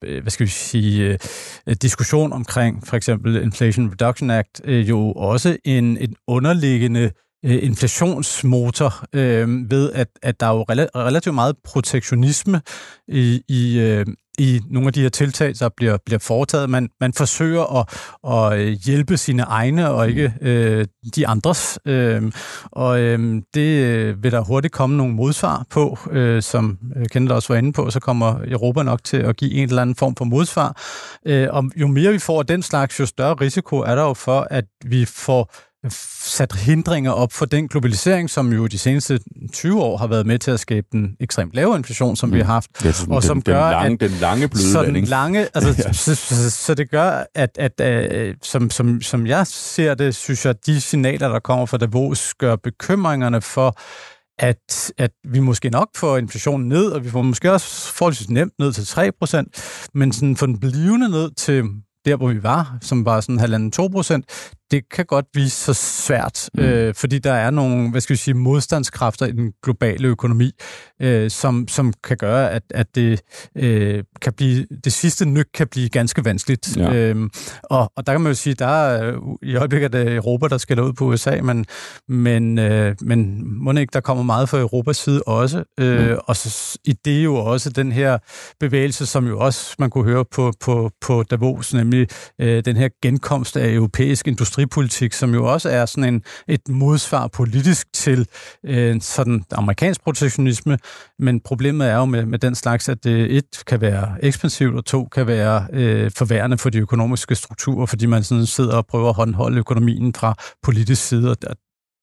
[0.03, 1.17] øh, hvad skal vi sige,
[1.67, 7.11] øh, diskussion omkring for eksempel Inflation Reduction Act, øh, jo også en, en underliggende
[7.45, 12.61] Øh, inflationsmotor øh, ved, at, at der er jo relativt meget protektionisme
[13.07, 14.05] i, i, øh,
[14.37, 16.69] i nogle af de her tiltag, der bliver, bliver foretaget.
[16.69, 17.85] Man, man forsøger at,
[18.33, 21.79] at øh, hjælpe sine egne og ikke øh, de andres.
[21.85, 22.31] Øh,
[22.71, 26.77] og øh, det øh, vil der hurtigt komme nogle modsvar på, øh, som
[27.11, 29.95] Kenneth også var inde på, så kommer Europa nok til at give en eller anden
[29.95, 30.81] form for modsvar.
[31.25, 34.13] Øh, og jo mere vi får af den slags, jo større risiko er der jo
[34.13, 35.53] for, at vi får
[35.89, 39.19] sat hindringer op for den globalisering, som jo de seneste
[39.53, 42.35] 20 år har været med til at skabe den ekstremt lave inflation, som mm.
[42.35, 42.85] vi har haft.
[42.85, 45.69] Ja, og som den, gør, den lange, at, den lange bløde så den lange, altså,
[45.87, 45.93] ja.
[45.93, 50.45] så, så, så det gør, at, at, uh, som, som, som jeg ser det, synes
[50.45, 53.77] jeg, at de signaler, der kommer fra Davos, gør bekymringerne for,
[54.39, 58.53] at, at vi måske nok får inflationen ned, og vi får måske også forholdsvis nemt
[58.59, 61.63] ned til 3%, men sådan få den blivende ned til
[62.05, 64.25] der, hvor vi var, som var sådan halvanden 2 procent,
[64.71, 66.63] det kan godt vise sig svært, mm.
[66.63, 70.51] øh, fordi der er nogle, hvad skal vi sige, modstandskræfter i den globale økonomi,
[71.01, 73.21] øh, som, som kan gøre, at, at det
[73.57, 76.77] øh, kan blive, det sidste nyk kan blive ganske vanskeligt.
[76.77, 76.93] Ja.
[76.93, 77.29] Øhm,
[77.63, 80.79] og, og der kan man jo sige, der er i øjeblikket det Europa, der skal
[80.79, 81.65] ud på USA, men,
[82.07, 86.17] men, øh, men må ikke, der kommer meget fra Europas side også, øh, mm.
[86.27, 88.17] og så, i det er jo også den her
[88.59, 92.07] bevægelse, som jo også man kunne høre på, på, på Davos, nemlig
[92.41, 96.69] øh, den her genkomst af europæisk industri industripolitik, som jo også er sådan en, et
[96.69, 98.27] modsvar politisk til
[98.65, 100.77] øh, sådan amerikansk protektionisme.
[101.19, 104.85] Men problemet er jo med, med den slags, at det et kan være ekspansivt, og
[104.85, 109.09] to kan være øh, forværende for de økonomiske strukturer, fordi man sådan sidder og prøver
[109.09, 111.29] at håndholde økonomien fra politisk side.
[111.29, 111.37] Og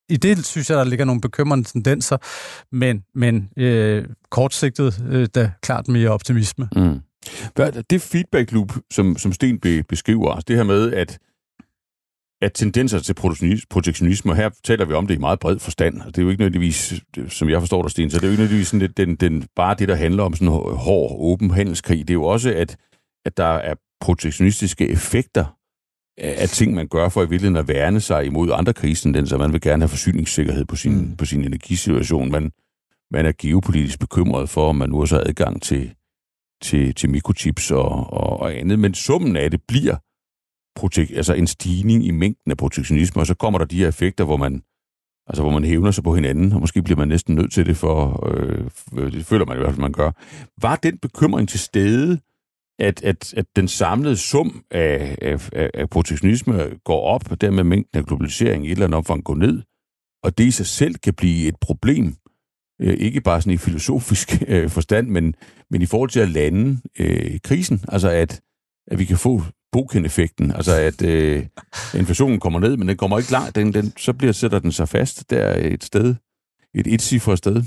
[0.08, 2.16] i det synes jeg, der ligger nogle bekymrende tendenser,
[2.72, 6.68] men, men øh, kortsigtet, øh, der klart mere optimisme.
[6.76, 7.00] Mm.
[7.90, 11.18] Det feedback loop, som, som Sten beskriver, altså det her med, at
[12.42, 13.14] at tendenser til
[13.70, 16.40] protektionisme, og her taler vi om det i meget bred forstand, det er jo ikke
[16.40, 16.94] nødvendigvis,
[17.28, 19.74] som jeg forstår dig, Sten, så det er jo ikke nødvendigvis sådan, den, den, bare
[19.74, 21.98] det, der handler om sådan en hård, åben handelskrig.
[21.98, 22.76] Det er jo også, at,
[23.24, 25.44] at der er protektionistiske effekter
[26.18, 29.38] af ting, man gør for i virkeligheden at værne sig imod andre kriser, den, så
[29.38, 31.16] man vil gerne have forsyningssikkerhed på sin, mm.
[31.16, 32.30] på sin energisituation.
[32.30, 32.52] Man,
[33.10, 35.94] man er geopolitisk bekymret for, om man nu også har adgang til,
[36.62, 38.78] til, til mikrochips og, og, og andet.
[38.78, 39.96] Men summen af det bliver,
[40.78, 44.24] protek- altså en stigning i mængden af protektionisme, og så kommer der de her effekter,
[44.24, 44.62] hvor man,
[45.26, 47.76] altså hvor man hævner sig på hinanden, og måske bliver man næsten nødt til det,
[47.76, 50.10] for øh, det føler man i hvert fald, man gør.
[50.60, 52.18] Var den bekymring til stede,
[52.78, 57.98] at, at, at den samlede sum af, af, af protektionisme går op, og dermed mængden
[57.98, 59.62] af globalisering i et eller andet omfang går ned,
[60.22, 62.16] og det i sig selv kan blive et problem,
[62.80, 65.34] øh, ikke bare sådan i filosofisk øh, forstand, men,
[65.70, 68.40] men i forhold til at lande øh, krisen, altså at,
[68.86, 71.46] at vi kan få boken-effekten, altså at øh,
[71.94, 74.88] inflationen kommer ned, men den kommer ikke langt, den, den, så bliver, sætter den sig
[74.88, 76.14] fast der et sted,
[76.74, 77.62] et etcifret sted.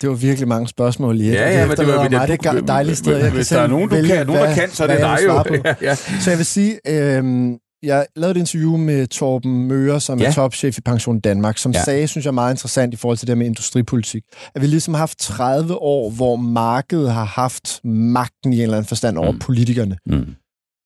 [0.00, 2.98] Det var virkelig mange spørgsmål i Ja, ja, men det var meget det er dejligt
[2.98, 3.16] sted.
[3.16, 5.32] Jeg hvis der er nogen, du kan, nogen, der kan, så er det dig jo.
[5.64, 5.94] ja, ja.
[5.94, 10.26] Så jeg vil sige, øh, jeg lavede et interview med Torben Møger, som ja.
[10.26, 11.84] er topchef i Pension Danmark, som ja.
[11.84, 14.22] sagde, synes jeg, meget interessant i forhold til det med industripolitik,
[14.54, 18.76] at vi ligesom har haft 30 år, hvor markedet har haft magten i en eller
[18.76, 19.38] anden forstand over mm.
[19.38, 19.96] politikerne.
[20.06, 20.34] Mm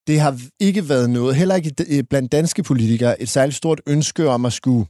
[0.06, 4.44] det har ikke været noget, heller ikke blandt danske politikere, et særligt stort ønske om
[4.44, 4.86] at skulle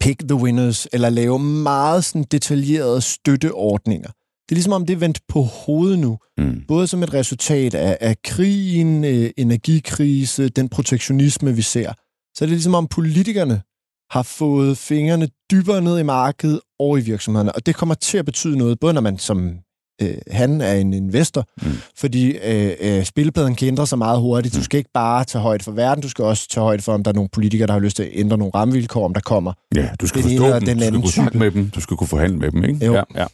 [0.00, 4.08] pick the winners, eller lave meget sådan detaljerede støtteordninger.
[4.08, 6.18] Det er ligesom om, det er vendt på hovedet nu.
[6.38, 6.62] Mm.
[6.68, 11.92] Både som et resultat af, af krigen, øh, energikrise, den protektionisme, vi ser.
[12.34, 13.62] Så er det ligesom om politikerne
[14.10, 17.52] har fået fingrene dybere ned i markedet og i virksomhederne.
[17.52, 19.58] Og det kommer til at betyde noget, både når man som
[20.02, 21.72] øh, han er en investor, mm.
[21.96, 24.54] fordi øh, øh, spillepladen kan ændre sig meget hurtigt.
[24.54, 24.64] Du mm.
[24.64, 27.10] skal ikke bare tage højde for verden, du skal også tage højde for, om der
[27.10, 29.52] er nogle politikere, der har lyst til at ændre nogle rammevilkår, om der kommer.
[29.74, 32.08] Ja, du skal forstå dem, den du skal kunne snakke med dem, du skal kunne
[32.08, 32.86] forhandle med dem, ikke?
[32.86, 32.94] Jo.
[32.94, 33.26] Ja, ja.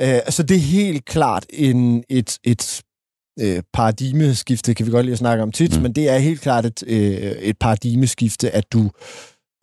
[0.00, 2.82] Øh, altså, det er helt klart en, et, et
[3.40, 5.82] øh, paradigmeskifte, kan vi godt lide at snakke om tit, mm.
[5.82, 8.90] men det er helt klart et, øh, et paradigmeskifte, at du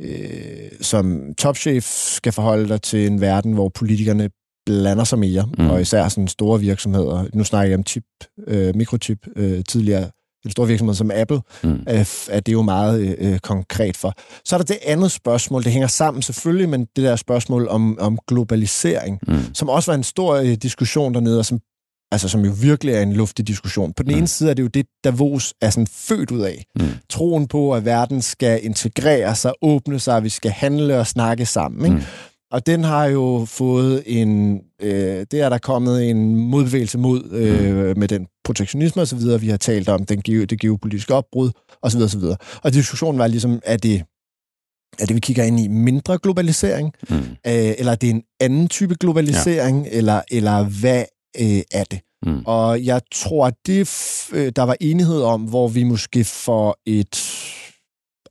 [0.02, 4.30] øh, som topchef skal forholde dig til en verden, hvor politikerne
[4.70, 5.70] blander sig mere, mm.
[5.70, 7.26] og især sådan store virksomheder.
[7.34, 8.04] Nu snakker jeg om chip,
[8.48, 10.10] øh, mikrochip øh, tidligere.
[10.46, 11.70] En stor virksomhed som Apple, mm.
[11.90, 14.14] øh, er det jo meget øh, konkret for.
[14.46, 18.00] Så er der det andet spørgsmål, det hænger sammen selvfølgelig, men det der spørgsmål om,
[18.00, 19.54] om globalisering, mm.
[19.54, 21.60] som også var en stor øh, diskussion dernede, og som
[22.12, 23.94] altså som jo virkelig er en luftig diskussion.
[23.94, 24.18] På den mm.
[24.18, 26.66] ene side er det jo det, Davos er sådan født ud af.
[26.80, 26.86] Mm.
[27.10, 31.46] Troen på, at verden skal integrere sig, åbne sig, at vi skal handle og snakke
[31.46, 31.86] sammen.
[31.86, 31.98] Ikke?
[31.98, 32.04] Mm.
[32.52, 34.62] Og den har jo fået en...
[34.82, 38.00] Øh, det er der kommet en modbevægelse mod øh, mm.
[38.00, 42.02] med den protektionisme osv., vi har talt om, den, det geopolitiske opbrud osv.
[42.02, 42.24] osv.
[42.64, 44.04] Og diskussionen var ligesom, er det
[45.00, 47.16] er det, vi kigger ind i mindre globalisering, mm.
[47.18, 47.24] øh,
[47.78, 49.98] eller er det en anden type globalisering, ja.
[49.98, 51.04] eller, eller hvad
[51.40, 52.00] øh, er det?
[52.26, 52.42] Mm.
[52.46, 53.80] Og jeg tror, at det,
[54.34, 57.16] øh, der var enighed om, hvor vi måske for et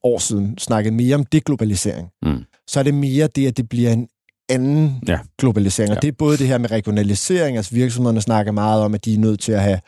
[0.03, 2.45] år siden snakkede mere om deglobalisering, mm.
[2.69, 4.09] så er det mere det, at det bliver en
[4.49, 5.19] anden ja.
[5.39, 5.91] globalisering.
[5.91, 6.01] Og ja.
[6.01, 9.19] det er både det her med regionalisering, altså virksomhederne snakker meget om, at de er
[9.19, 9.81] nødt til at have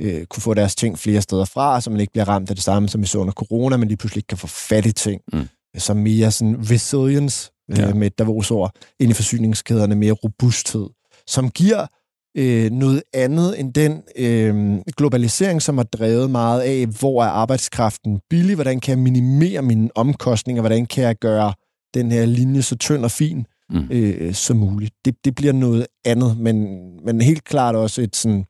[0.00, 2.64] øh, kunne få deres ting flere steder fra, så man ikke bliver ramt af det
[2.64, 5.20] samme, som vi så under corona, men de pludselig ikke kan få fat i ting.
[5.32, 5.48] Mm.
[5.78, 7.94] Så mere sådan resilience, øh, ja.
[7.94, 10.86] med Davos ord, ind i forsyningskæderne, mere robusthed,
[11.26, 11.86] som giver
[12.36, 18.20] øh, noget andet end den øh, globalisering, som har drevet meget af, hvor er arbejdskraften
[18.30, 21.52] billig, hvordan kan jeg minimere mine omkostninger, hvordan kan jeg gøre
[21.94, 23.88] den her linje så tynd og fin mm.
[23.90, 24.94] øh, som muligt.
[25.04, 28.44] Det, det bliver noget andet, men, men helt klart også et sådan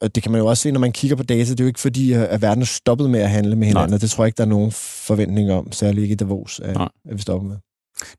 [0.00, 1.68] og det kan man jo også se, når man kigger på data, det er jo
[1.68, 3.98] ikke fordi, at verden er stoppet med at handle med hinanden, Nej.
[3.98, 4.72] det tror jeg ikke, der er nogen
[5.06, 7.56] forventning om, særligt ikke i Davos, at, at vi stopper med.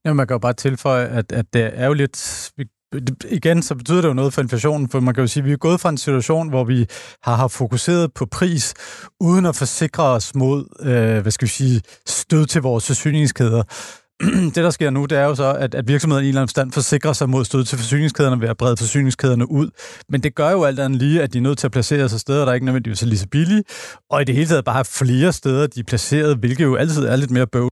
[0.06, 2.66] Ja, man kan jo bare tilføje, at, at det er jo lidt, vi
[3.30, 5.52] igen, så betyder det jo noget for inflationen, for man kan jo sige, at vi
[5.52, 6.86] er gået fra en situation, hvor vi
[7.24, 8.74] har, har fokuseret på pris,
[9.20, 13.64] uden at forsikre os mod, øh, hvad skal vi sige, stød til vores forsyningskæder.
[14.56, 16.50] det, der sker nu, det er jo så, at, at virksomhederne i en eller anden
[16.50, 19.70] stand forsikrer sig mod stød til forsyningskæderne ved at brede forsyningskæderne ud.
[20.10, 22.20] Men det gør jo alt andet lige, at de er nødt til at placere sig
[22.20, 23.64] steder, der ikke nødvendigvis er lige så billige,
[24.10, 27.06] og i det hele taget bare have flere steder, de er placeret, hvilket jo altid
[27.06, 27.70] er lidt mere bøv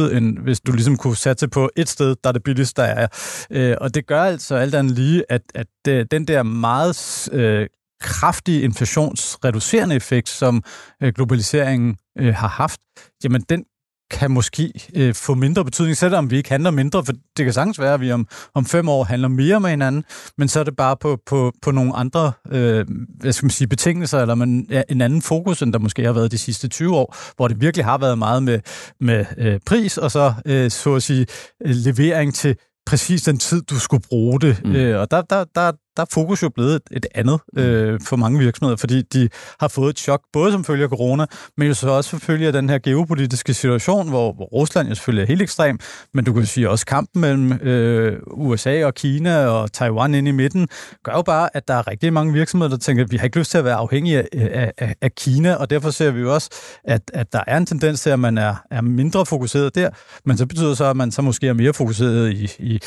[0.00, 3.06] end hvis du ligesom kunne satse på et sted, der er det billigste, der er.
[3.50, 7.66] Øh, og det gør altså alt andet lige, at, at øh, den der meget øh,
[8.00, 10.62] kraftige inflationsreducerende effekt, som
[11.02, 12.80] øh, globaliseringen øh, har haft,
[13.24, 13.64] jamen den
[14.12, 17.80] kan måske øh, få mindre betydning, selvom vi ikke handler mindre, for det kan sagtens
[17.80, 20.04] være, at vi om, om fem år handler mere med hinanden,
[20.38, 22.86] men så er det bare på, på, på nogle andre øh,
[23.20, 26.12] hvad skal man sige, betingelser, eller man, ja, en anden fokus, end der måske har
[26.12, 28.60] været de sidste 20 år, hvor det virkelig har været meget med,
[29.00, 31.26] med øh, pris, og så, øh, så at sige,
[31.64, 34.64] levering til præcis den tid, du skulle bruge det.
[34.64, 34.74] Mm.
[34.76, 37.62] Øh, og der, der, der, der er fokus jo blevet et, et andet mm.
[37.62, 39.28] øh, for mange virksomheder, fordi de
[39.60, 41.26] har fået et chok, både som følge af corona,
[41.56, 44.94] men jo så også som følge af den her geopolitiske situation, hvor, hvor Rusland jo
[44.94, 45.78] selvfølgelig er helt ekstrem,
[46.14, 50.32] men du kan sige også kampen mellem øh, USA og Kina og Taiwan inde i
[50.32, 50.68] midten,
[51.04, 53.38] gør jo bare, at der er rigtig mange virksomheder, der tænker, at vi har ikke
[53.38, 56.50] lyst til at være afhængige af, af, af Kina, og derfor ser vi jo også,
[56.84, 59.90] at, at der er en tendens til, at man er, er mindre fokuseret der,
[60.24, 62.80] men så betyder så, at man så måske er mere fokuseret i, i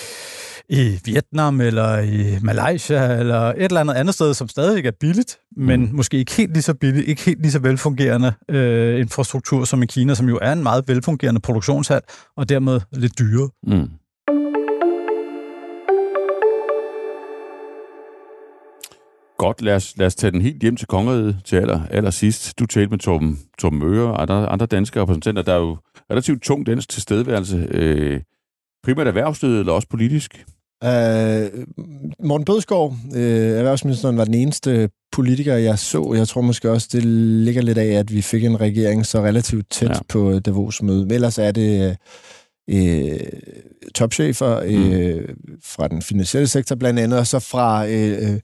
[0.70, 5.38] i Vietnam eller i Malaysia eller et eller andet andet sted, som stadig er billigt,
[5.58, 5.90] men mm.
[5.94, 9.86] måske ikke helt lige så billigt, ikke helt lige så velfungerende øh, infrastruktur som i
[9.86, 12.02] Kina, som jo er en meget velfungerende produktionshal,
[12.38, 13.50] og dermed lidt dyre.
[13.68, 13.90] Mm.
[19.38, 22.60] Godt, lad os, lad os tage den helt hjem til kongeriget til aller, aller sidst.
[22.60, 25.42] Du talte med Torben, Torben Møre og andre, andre danske repræsentanter.
[25.42, 25.78] Der er jo
[26.12, 27.68] relativt tung dansk tilstedeværelse.
[27.72, 28.22] Øh,
[28.84, 30.46] primært erhvervslivet eller også politisk?
[30.84, 31.64] Uh,
[32.26, 36.14] Morten Bødskov, uh, erhvervsministeren, var den eneste politiker, jeg så.
[36.18, 39.72] Jeg tror måske også, det ligger lidt af, at vi fik en regering så relativt
[39.72, 40.00] tæt ja.
[40.10, 41.06] på Davos møde.
[41.06, 41.98] Men ellers er det
[42.72, 43.40] uh,
[43.96, 45.58] topchefer uh, mm.
[45.64, 48.36] fra den finansielle sektor blandt andet, og så fra uh,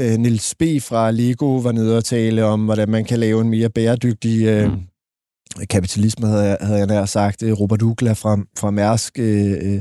[0.00, 0.62] uh, Nils B.
[0.80, 4.72] fra Lego var nede og tale om, hvordan man kan lave en mere bæredygtig uh,
[4.72, 4.80] mm
[5.70, 7.42] kapitalisme, havde jeg, havde jeg nær sagt.
[7.42, 9.80] Robert Ugla fra, fra Mærsk øh,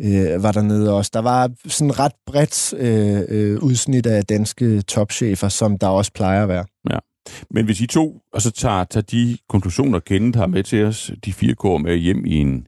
[0.00, 1.10] øh, var dernede også.
[1.14, 6.42] Der var sådan ret bredt øh, øh, udsnit af danske topchefer, som der også plejer
[6.42, 6.64] at være.
[6.90, 6.98] Ja.
[7.50, 11.10] Men hvis I to og så tager, tager de konklusioner, Kenneth har med til os,
[11.24, 12.66] de fire går med hjem i en,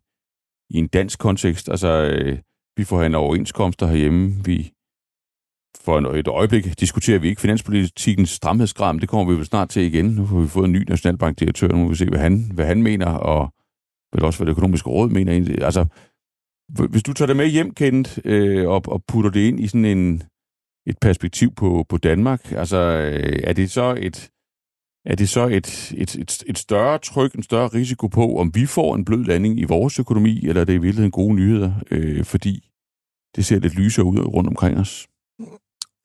[0.71, 2.39] i en dansk kontekst, altså øh,
[2.77, 4.73] vi får en overenskomster herhjemme, vi
[5.85, 8.99] for et øjeblik diskuterer vi ikke finanspolitikens stramhedsgram.
[8.99, 10.05] Det kommer vi vel snart til igen.
[10.05, 11.69] Nu har vi fået en ny nationalbankdirektør.
[11.69, 13.53] Nu må vi se, hvad han, hvad han mener, og
[14.13, 15.65] vel også, hvad det økonomiske råd mener.
[15.65, 15.87] Altså,
[16.91, 19.85] hvis du tager det med hjem, Kent, øh, og, og putter det ind i sådan
[19.85, 20.23] en,
[20.87, 24.31] et perspektiv på, på Danmark, altså, øh, er det så et,
[25.05, 28.67] er det så et, et, et, et større tryk, en større risiko på, om vi
[28.67, 32.25] får en blød landing i vores økonomi, eller er det i virkeligheden gode nyheder, øh,
[32.25, 32.71] fordi
[33.37, 35.07] det ser lidt lysere ud rundt omkring os?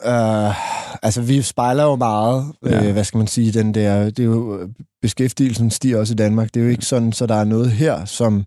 [0.05, 2.88] Uh, altså, vi spejler jo meget, ja.
[2.88, 4.70] øh, hvad skal man sige, den der, det er jo,
[5.01, 6.53] beskæftigelsen stiger også i Danmark.
[6.53, 8.45] Det er jo ikke sådan, så der er noget her, som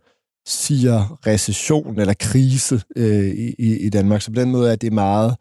[0.49, 3.29] siger recession eller krise øh,
[3.59, 4.23] i, i Danmark.
[4.23, 5.37] Så på den måde er det meget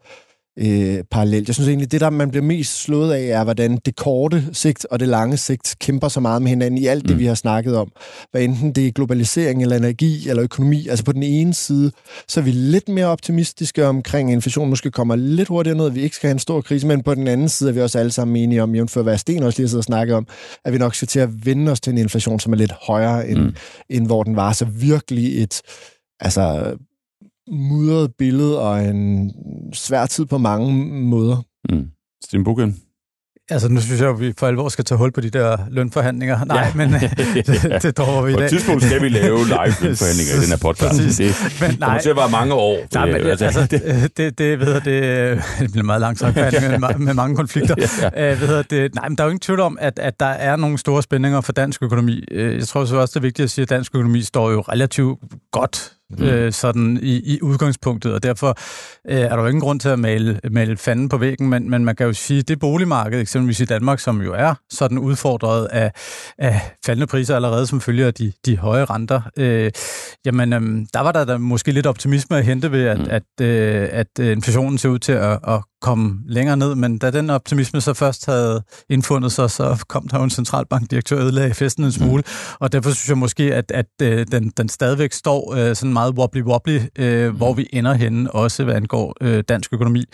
[0.58, 1.48] øh, parallelt.
[1.48, 4.86] Jeg synes egentlig, det der man bliver mest slået af, er, hvordan det korte sigt
[4.90, 7.18] og det lange sigt kæmper så meget med hinanden i alt det, mm.
[7.18, 7.92] vi har snakket om.
[8.30, 10.88] Hvad enten det er globalisering eller energi eller økonomi.
[10.88, 11.92] Altså på den ene side,
[12.28, 16.00] så er vi lidt mere optimistiske omkring, at inflationen måske kommer lidt hurtigere ned, vi
[16.00, 18.12] ikke skal have en stor krise, men på den anden side er vi også alle
[18.12, 20.26] sammen enige om, jævnfør hvad Sten også lige har og snakket om,
[20.64, 23.28] at vi nok skal til at vende os til en inflation, som er lidt højere,
[23.28, 23.54] end, mm.
[23.90, 24.52] end hvor den var.
[24.52, 25.60] Så virkelig et
[26.20, 26.76] altså
[27.50, 29.32] mudret billede og en
[29.74, 31.42] svær tid på mange måder.
[31.70, 31.86] Mm.
[32.24, 32.76] Sten Bukken?
[33.50, 36.44] Altså, nu synes jeg, at vi for alvor skal tage hul på de der lønforhandlinger.
[36.44, 36.74] Nej, ja.
[36.74, 38.40] men det, det dropper vi i dag.
[38.40, 41.00] På et tidspunkt skal vi lave live lønforhandlinger i den her podcast.
[41.00, 41.16] Præcis.
[41.16, 41.86] Det men, nej.
[41.86, 42.78] kommer til at være mange år.
[42.94, 46.98] Nej, men altså, altså det, det, det, ved jeg, det, det bliver meget langsomt med,
[46.98, 47.74] med mange konflikter.
[48.14, 48.32] ja.
[48.32, 50.56] Uh, ved det, nej, men der er jo ingen tvivl om, at, at der er
[50.56, 52.24] nogle store spændinger for dansk økonomi.
[52.30, 54.60] Uh, jeg tror så også, det er vigtigt at sige, at dansk økonomi står jo
[54.60, 55.18] relativt
[55.52, 56.24] godt mm.
[56.24, 58.48] øh, sådan i, i udgangspunktet, og derfor
[59.08, 61.84] øh, er der jo ingen grund til at male, male fanden på væggen, men, men
[61.84, 65.92] man kan jo sige, det boligmarked, eksempelvis i Danmark, som jo er sådan udfordret af,
[66.38, 69.70] af faldende priser allerede som følger de, de høje renter, øh,
[70.24, 73.06] jamen øh, der var der, der måske lidt optimisme at hente ved, at, mm.
[73.10, 77.10] at, øh, at øh, inflationen ser ud til at, at komme længere ned, men da
[77.10, 81.54] den optimisme så først havde indfundet sig, så kom der jo en centralbankdirektør og ødelagde
[81.54, 82.56] festen en smule, mm.
[82.60, 86.14] og derfor synes jeg måske, at, at øh, den, den stadigvæk står øh, sådan meget
[86.18, 87.36] wobbly-wobbly, øh, mm.
[87.36, 90.04] hvor vi ender henne, også hvad angår øh, dansk økonomi.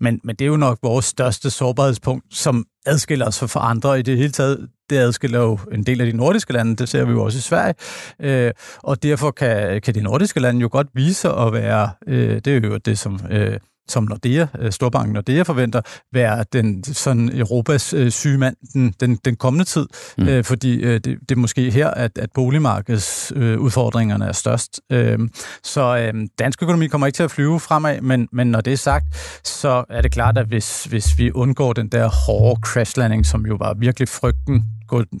[0.00, 4.02] Men, men det er jo nok vores største sårbarhedspunkt, som adskiller os fra andre i
[4.02, 4.68] det hele taget.
[4.90, 7.40] Det adskiller jo en del af de nordiske lande, det ser vi jo også i
[7.40, 7.74] Sverige.
[8.20, 8.52] Øh,
[8.82, 12.68] og derfor kan, kan de nordiske lande jo godt vise at være, øh, det er
[12.68, 13.20] jo det, som...
[13.30, 13.58] Øh,
[13.88, 15.80] som Nordea, øh, Storbanken Nordea forventer,
[16.12, 19.86] være den sådan Europas øh, sygemand den, den, den kommende tid,
[20.18, 20.28] mm.
[20.28, 24.80] øh, fordi øh, det, det er måske her, at, at boligmarkedets øh, udfordringerne er størst.
[24.92, 25.18] Øh,
[25.62, 28.76] så øh, dansk økonomi kommer ikke til at flyve fremad, men, men når det er
[28.76, 29.06] sagt,
[29.44, 33.54] så er det klart, at hvis, hvis vi undgår den der hårde crashlanding, som jo
[33.54, 34.64] var virkelig frygten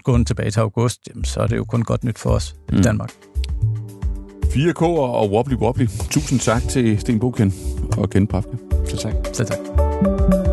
[0.04, 2.78] gående tilbage til august, jamen, så er det jo kun godt nyt for os mm.
[2.78, 3.10] i Danmark.
[4.54, 5.86] 4K og Wobbly Wobbly.
[6.10, 7.54] Tusind tak til Sten Boken
[7.98, 8.58] og Ken Prafke.
[8.88, 9.14] Så tak.
[9.32, 10.43] Så tak.